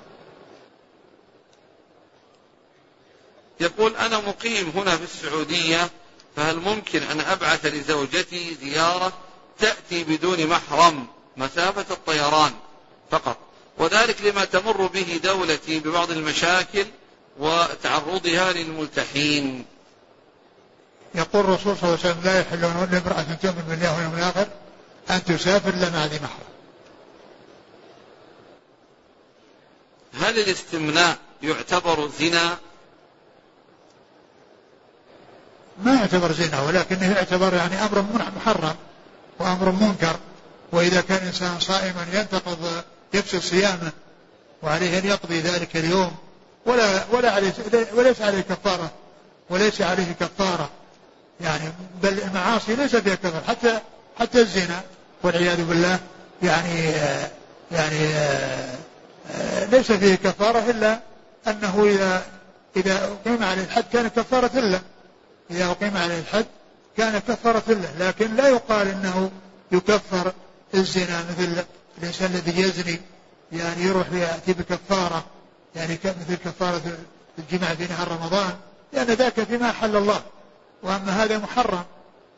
[3.60, 5.90] يقول أنا مقيم هنا في السعودية
[6.36, 9.12] فهل ممكن أن أبعث لزوجتي زيارة
[9.58, 12.52] تأتي بدون محرم مسافة الطيران؟
[13.10, 13.36] فقط.
[13.78, 16.86] وذلك لما تمر به دولتي ببعض المشاكل
[17.38, 19.64] وتعرضها للملتحين.
[21.14, 24.46] يقول الرسول صلى الله عليه وسلم لا يحل لامرأة تؤمن بالله واليوم الآخر
[25.10, 26.54] أن تسافر إلا مع ذي محرم.
[30.20, 32.58] هل الاستمناء يعتبر زنا؟
[35.82, 38.04] ما يعتبر زنا ولكنه يعتبر يعني أمر
[38.36, 38.76] محرم
[39.38, 40.16] وأمر منكر.
[40.72, 42.84] وإذا كان إنسان صائما ينتقض
[43.14, 43.92] يفسد صيامه
[44.62, 46.12] وعليه أن يقضي ذلك اليوم
[46.66, 47.52] ولا ولا عليه
[47.94, 48.90] وليس عليه كفارة
[49.50, 50.70] وليس عليه كفارة.
[51.40, 53.80] يعني بل المعاصي ليس فيها كفر حتى
[54.18, 54.80] حتى الزنا
[55.22, 55.98] والعياذ بالله
[56.42, 56.92] يعني
[57.72, 58.08] يعني
[59.70, 61.00] ليس فيه كفارة إلا
[61.46, 62.22] أنه إذا
[62.76, 64.80] إذا أقيم عليه الحد كان كفارة له.
[65.50, 66.46] إذا أقيم عليه الحد
[66.96, 69.30] كان كفارة له لكن لا يقال أنه
[69.72, 70.32] يكفر
[70.74, 71.64] الزنا مثل
[71.98, 73.00] الإنسان الذي يزني
[73.52, 75.24] يعني يروح يأتي بكفارة
[75.76, 76.82] يعني مثل كفارة
[77.38, 78.56] الجماع في نهار رمضان
[78.92, 80.22] لأن ذاك فيما حل الله.
[80.82, 81.84] وأما هذا محرم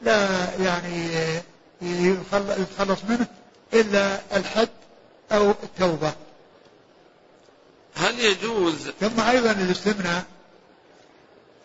[0.03, 1.09] لا يعني
[1.83, 3.27] يتخلص منه
[3.75, 4.69] إلا الحد
[5.33, 6.13] أو التوبة.
[7.95, 10.25] هل يجوز؟ ثم أيضا الاستمناء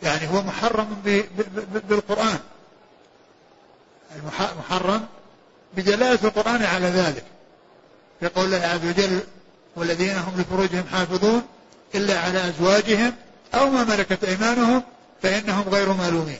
[0.03, 1.01] يعني هو محرم
[1.89, 2.39] بالقرآن.
[4.57, 5.05] محرم
[5.73, 7.25] بدلالة القرآن على ذلك.
[8.21, 9.19] في قول الله عز وجل
[9.75, 11.43] والذين هم لفروجهم حافظون
[11.95, 13.13] إلا على أزواجهم
[13.53, 14.83] أو ما ملكت أيمانهم
[15.21, 16.39] فإنهم غير مألومين.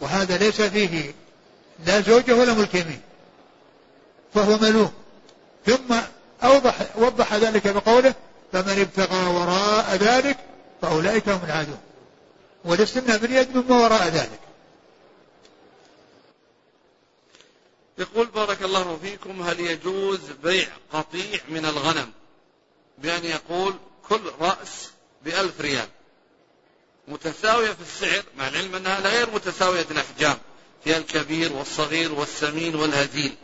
[0.00, 1.14] وهذا ليس فيه
[1.86, 3.00] لا زوجة ولا ملك يمين
[4.34, 4.92] فهو ملوم
[5.66, 5.94] ثم
[6.44, 8.14] أوضح وضح ذلك بقوله
[8.52, 10.36] فمن ابتغى وراء ذلك
[10.82, 11.78] فأولئك هم العادون.
[12.64, 14.45] والاستثناء باليد مما وراء ذلك.
[17.98, 22.12] يقول بارك الله فيكم هل يجوز بيع قطيع من الغنم
[22.98, 23.74] بأن يقول
[24.08, 24.90] كل رأس
[25.24, 25.88] بألف ريال؟
[27.08, 30.38] متساوية في السعر مع العلم أنها غير متساوية الأحجام
[30.84, 33.36] فيها الكبير والصغير والسمين والهزيل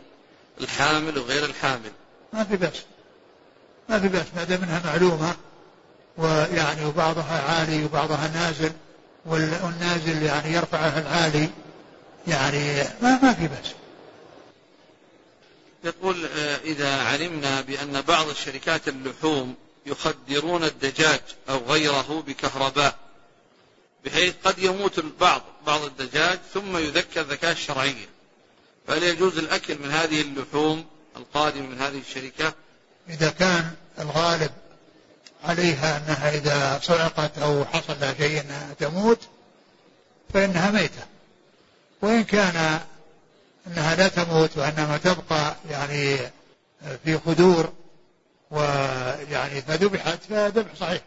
[0.61, 1.91] الحامل وغير الحامل.
[2.33, 2.83] ما في بأس
[3.89, 5.35] ما في بأس ما دام منها معلومة
[6.17, 8.71] ويعني وبعضها عالي وبعضها نازل
[9.25, 11.49] والنازل يعني يرفعها العالي
[12.27, 13.73] يعني ما ما في بأس.
[15.83, 19.55] يقول آه، إذا علمنا بأن بعض الشركات اللحوم
[19.85, 22.95] يخدرون الدجاج أو غيره بكهرباء
[24.05, 28.09] بحيث قد يموت البعض بعض الدجاج ثم يذكى الذكاء الشرعية
[28.87, 30.85] فهل يجوز الأكل من هذه اللحوم
[31.17, 32.53] القادمة من هذه الشركة؟
[33.09, 34.51] إذا كان الغالب
[35.43, 39.19] عليها أنها إذا صعقت أو حصل لها شيء أنها تموت
[40.33, 41.05] فإنها ميتة.
[42.01, 42.79] وإن كان
[43.67, 46.17] أنها لا تموت وأنما تبقى يعني
[47.05, 47.73] في خدور
[48.51, 51.01] ويعني فذبحت فذبح صحيح.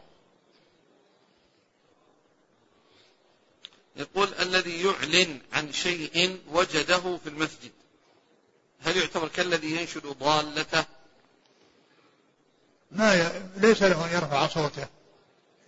[3.97, 7.73] يقول الذي يعلن عن شيء وجده في المسجد.
[8.83, 10.85] هل يعتبر كالذي ينشد ضالته؟
[12.93, 13.43] ما ي...
[13.57, 14.87] ليس له أن يرفع صوته.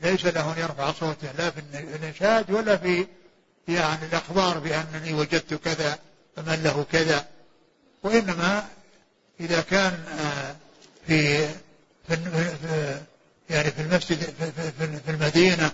[0.00, 3.06] ليس له أن يرفع صوته لا في الإنشاد ولا في
[3.68, 5.98] يعني الأخبار بأنني وجدت كذا.
[6.38, 7.26] فمن له كذا؟
[8.02, 8.64] وإنما
[9.40, 10.56] إذا كان آه،
[11.06, 11.48] في
[12.08, 12.16] في
[13.50, 14.18] يعني في المسجد
[15.06, 15.72] في المدينة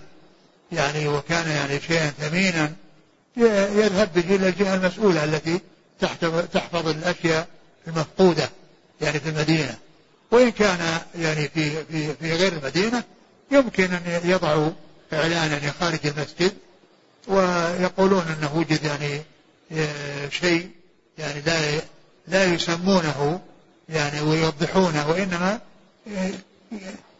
[0.71, 2.73] يعني وكان يعني شيئا ثمينا
[3.37, 5.59] يذهب به إلى الجهة المسؤولة التي
[6.53, 7.47] تحفظ الأشياء
[7.87, 8.49] المفقودة
[9.01, 9.77] يعني في المدينة.
[10.31, 13.03] وإن كان يعني في في في غير المدينة
[13.51, 14.69] يمكن أن يضعوا
[15.13, 16.53] إعلانا خارج المسجد
[17.27, 19.21] ويقولون أنه وجد يعني
[20.29, 20.71] شيء
[21.17, 21.81] يعني لا
[22.27, 23.41] لا يسمونه
[23.89, 25.59] يعني ويوضحونه وإنما
[26.07, 26.31] آه،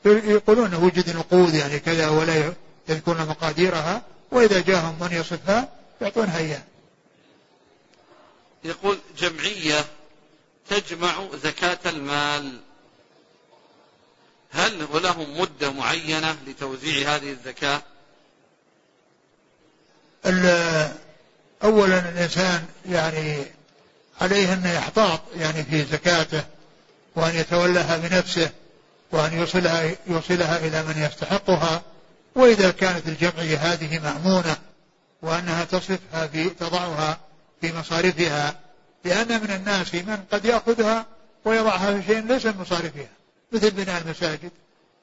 [0.05, 2.53] يقولون وجد نقود يعني كذا ولا
[2.89, 5.69] يذكرون مقاديرها وإذا جاءهم من يصفها
[6.01, 6.63] يعطونها إياه.
[8.63, 9.85] يقول جمعية
[10.69, 12.59] تجمع زكاة المال.
[14.51, 17.81] هل ولهم مدة معينة لتوزيع هذه الزكاة؟
[21.63, 23.37] أولا الإنسان يعني
[24.21, 26.43] عليه أن يحتاط يعني في زكاته
[27.15, 28.49] وأن يتولاها بنفسه
[29.11, 31.81] وأن يوصلها يوصلها إلى من يستحقها.
[32.35, 34.55] وإذا كانت الجمعية هذه مأمونة
[35.21, 37.19] وأنها تصرفها في تضعها
[37.61, 38.59] في مصارفها
[39.05, 41.05] لأن من الناس من قد يأخذها
[41.45, 43.07] ويضعها في شيء ليس من مصارفها
[43.51, 44.51] مثل بناء المساجد.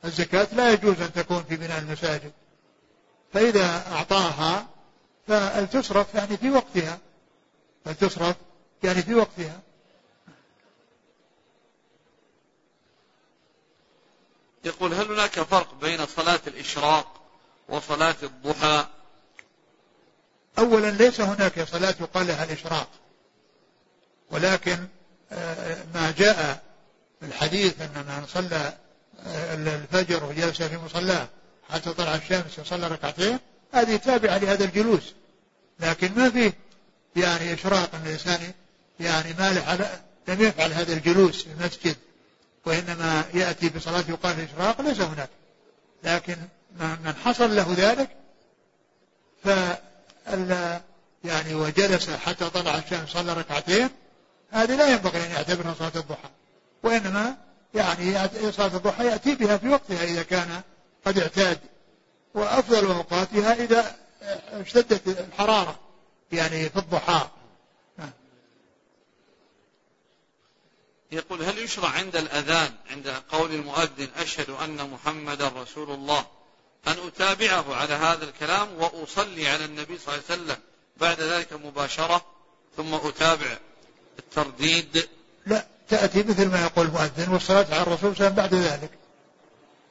[0.05, 2.33] الزكاة لا يجوز أن تكون في بناء المساجد.
[3.35, 4.67] فإذا أعطاها
[5.29, 6.99] فلتصرف يعني في وقتها.
[7.85, 8.37] فلتصرف
[8.85, 9.61] يعني في وقتها.
[14.65, 17.21] يقول هل هناك فرق بين صلاة الإشراق
[17.69, 18.87] وصلاة الضحى؟
[20.59, 22.89] أولا ليس هناك صلاة يقال لها الإشراق
[24.31, 24.87] ولكن
[25.33, 26.63] آه، ما جاء
[27.21, 28.79] في الحديث أن من صلى
[29.27, 31.29] آه، الفجر وجلس في مصلاه
[31.71, 33.39] حتى طلع الشمس وصلى ركعتين
[33.73, 35.15] هذه تابعة لهذا الجلوس.
[35.81, 36.53] لكن ما فيه
[37.17, 38.53] يعني إشراق أن الإنسان
[39.01, 41.97] يعني ما على لم يفعل هذا الجلوس في المسجد
[42.65, 45.29] وإنما يأتي بصلاة يقال الإشراق ليس هناك.
[46.05, 46.37] لكن
[46.81, 48.09] من حصل له ذلك
[49.45, 49.49] ف
[51.25, 53.89] يعني وجلس حتى طلع الشمس صلى ركعتين
[54.51, 56.29] هذه لا ينبغي أن يعتبرها صلاة الضحى.
[56.83, 57.37] وإنما
[57.75, 60.61] يعني صلاة الضحى يأتي بها في وقتها إذا كان
[61.07, 61.59] قد اعتاد
[62.35, 63.97] وأفضل أوقاتها إذا
[64.53, 65.79] اشتدت الحرارة
[66.33, 67.29] يعني في الضحى.
[71.13, 76.27] يقول هل يشرع عند الأذان عند قول المؤذن أشهد أن محمدا رسول الله
[76.87, 80.57] أن أتابعه على هذا الكلام وأصلي على النبي صلى الله عليه وسلم
[80.97, 82.25] بعد ذلك مباشرة
[82.77, 83.59] ثم أتابع
[84.19, 85.09] الترديد؟
[85.47, 88.91] لا تأتي مثل ما يقول المؤذن والصلاة على الرسول صلى الله عليه وسلم بعد ذلك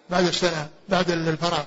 [0.09, 1.65] بعد السلام بعد الفراغ.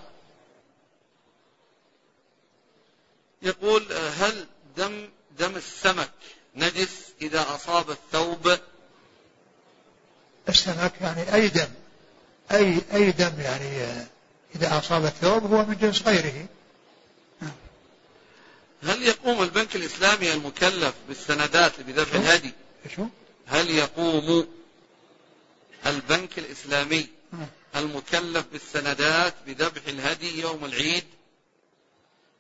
[3.45, 6.11] يقول هل دم دم السمك
[6.57, 6.91] نجس
[7.23, 8.59] إذا أصاب الثوب؟
[10.49, 11.69] السمك يعني أي دم
[12.53, 13.97] أي أي دم يعني
[14.57, 16.47] إذا أصاب الثوب هو من جنس غيره.
[18.83, 22.53] هل يقوم البنك الإسلامي المكلف بالسندات بذبح الهدي
[22.97, 23.07] شو؟
[23.47, 24.47] هل يقوم
[25.87, 27.07] البنك الإسلامي
[27.77, 31.05] المكلف بالسندات بذبح الهدي يوم العيد؟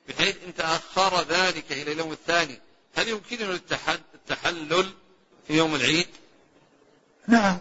[0.08, 2.60] بحيث إن تأخر ذلك إلى اليوم الثاني
[2.96, 3.60] هل يمكنه
[4.14, 4.92] التحلل
[5.46, 6.06] في يوم العيد؟
[7.28, 7.60] نعم.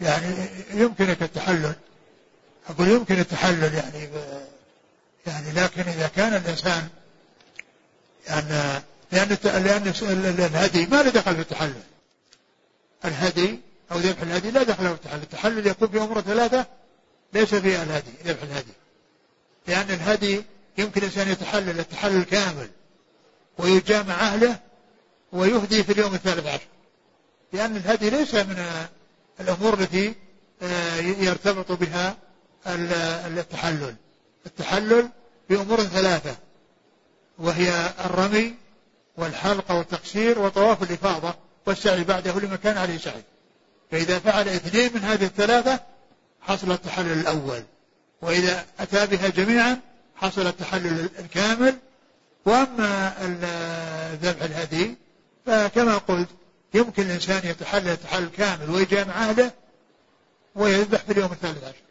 [0.00, 1.74] يعني يمكنك التحلل.
[2.68, 4.08] أقول يمكن التحلل يعني
[5.26, 6.88] يعني لكن إذا كان الإنسان
[8.28, 9.92] يعني لأن لأن
[10.44, 11.82] الهدي ما له دخل في التحلل.
[13.04, 13.60] الهدي
[13.92, 15.22] أو ذبح الهدي لا دخل في التحلل.
[15.22, 16.66] التحلل يكون في أمور ثلاثة
[17.32, 18.72] ليس فيها الهدي ذبح الهدي.
[19.66, 20.44] لأن الهدي
[20.78, 22.70] يمكن الإنسان يتحلل التحلل كامل
[23.58, 24.58] ويجامع أهله
[25.32, 26.66] ويهدي في اليوم الثالث عشر.
[27.52, 28.66] لأن الهدي ليس من
[29.40, 30.14] الأمور التي
[30.62, 32.16] آه، يرتبط بها
[32.66, 33.94] التحلل.
[34.46, 35.08] التحلل
[35.50, 36.36] بأمور ثلاثة
[37.38, 38.54] وهي الرمي
[39.16, 41.34] والحلقة والتقصير وطواف الإفاضة
[41.66, 43.22] والسعي بعده لمن كان عليه سعي.
[43.90, 45.80] فإذا فعل اثنين من هذه الثلاثة
[46.40, 47.62] حصل التحلل الأول.
[48.22, 49.80] وإذا أتى بها جميعا
[50.16, 51.78] حصل التحلل الكامل
[52.46, 53.14] وأما
[54.22, 54.96] ذبح الهدي
[55.46, 56.28] فكما قلت
[56.74, 59.52] يمكن الإنسان يتحلل التحلل كامل ويجامع أهله
[60.54, 61.86] ويذبح في اليوم الثالث عشر.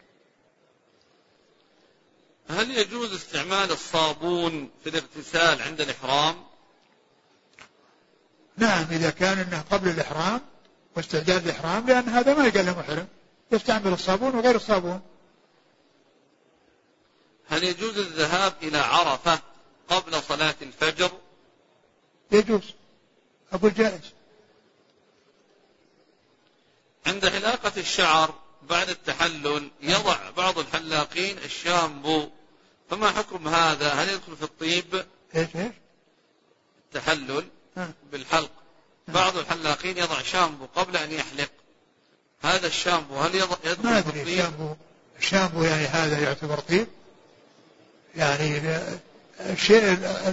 [2.50, 6.36] هل يجوز استعمال الصابون في الاغتسال عند الإحرام؟
[8.58, 10.42] نعم إذا كان أنه قبل الإحرام
[10.96, 13.08] واستعداد الإحرام لأن هذا ما يقال له محرم.
[13.52, 15.02] يستعمل الصابون وغير الصابون.
[17.50, 19.40] هل يجوز الذهاب إلى عرفة
[19.90, 21.12] قبل صلاة الفجر؟
[22.32, 22.74] يجوز.
[23.54, 24.02] أقول جائز.
[27.06, 28.34] عند حلاقة الشعر
[28.70, 32.30] بعد التحلل يضع بعض الحلاقين الشامبو
[32.90, 35.74] فما حكم هذا؟ هل يدخل في الطيب؟ إيش إيش؟
[36.86, 37.46] التحلل
[38.12, 38.52] بالحلق.
[39.08, 41.52] بعض الحلاقين يضع شامبو قبل أن يحلق.
[42.42, 44.76] هذا الشامبو هل يدخل ما أدري الشامبو
[45.20, 46.88] الشامبو يعني هذا يعتبر طيب؟
[48.16, 48.62] يعني
[49.40, 49.84] الشيء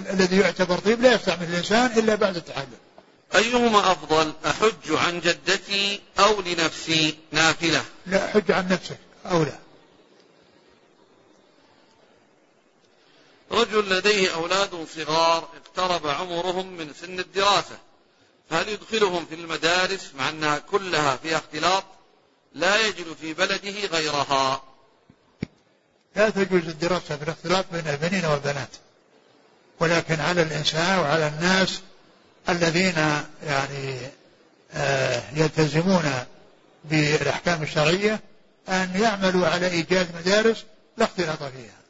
[0.09, 2.67] الذي يعتبر طيب لا يستعمل الإنسان إلا بعد التحلل
[3.35, 9.59] أيهما أفضل أحج عن جدتي أو لنفسي نافلة؟ لا حج عن نفسك أولى
[13.51, 17.77] رجل لديه أولاد صغار اقترب عمرهم من سن الدراسة
[18.49, 21.83] فهل يدخلهم في المدارس مع أنها كلها فيها اختلاط؟
[22.53, 24.63] لا يجد في بلده غيرها.
[26.15, 28.69] لا تجوز الدراسة في الاختلاط بين البنين والبنات.
[29.79, 31.81] ولكن على الإنسان وعلى الناس
[32.49, 32.95] الذين
[33.43, 33.97] يعني
[34.73, 36.11] آه، يلتزمون
[36.85, 38.19] بالأحكام الشرعية
[38.69, 40.65] أن يعملوا على إيجاد مدارس
[40.97, 41.83] لا اختلاط فيها.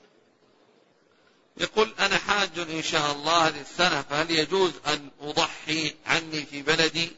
[1.58, 7.12] يقول أنا حاج إن شاء الله هذه السنة فهل يجوز أن أضحي عني في بلدي؟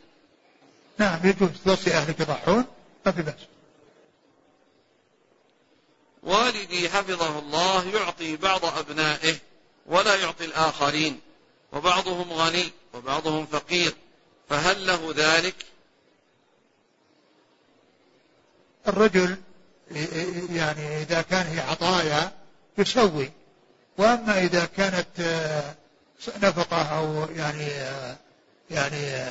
[0.98, 1.50] نعم يجوز.
[1.66, 2.66] توصي أهلك يضحون
[3.06, 3.55] ما في بأس.
[6.26, 9.36] والدي حفظه الله يعطي بعض أبنائه
[9.86, 11.22] ولا يعطي الآخرين
[11.72, 13.96] وبعضهم غني وبعضهم فقير
[14.50, 15.56] فهل له ذلك؟
[18.88, 19.38] الرجل
[20.50, 22.32] يعني إذا كان هي عطايا
[22.78, 23.32] يسوي
[23.98, 25.08] وأما إذا كانت
[26.42, 27.68] نفقة أو يعني
[28.72, 29.30] يعني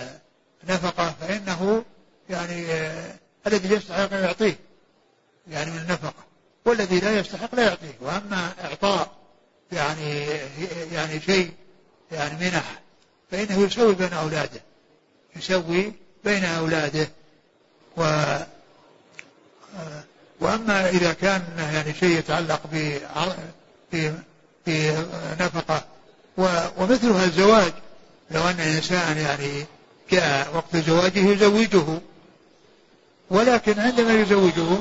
[0.65, 1.85] نفقة فإنه
[2.31, 2.67] يعني
[3.47, 4.59] الذي يستحق يعطيه
[5.49, 6.34] يعني من النفقة.
[6.65, 7.95] والذي لا يستحق لا يعطيه.
[8.01, 9.13] وأما إعطاء
[9.73, 10.27] يعني
[10.93, 11.53] يعني شيء
[12.13, 12.81] يعني منح
[13.31, 14.61] فإنه يسوي بين أولاده
[15.37, 15.93] يسوي
[16.25, 17.09] بين أولاده.
[17.97, 18.03] و
[20.41, 22.61] وأما إذا كان يعني شيء يتعلق
[24.67, 25.85] بنفقة
[26.79, 27.73] ومثلها الزواج
[28.31, 29.65] لو أن الإنسان يعني
[30.11, 32.01] جاء وقت زواجه يزوجه
[33.31, 34.79] ولكن عندما يزوجه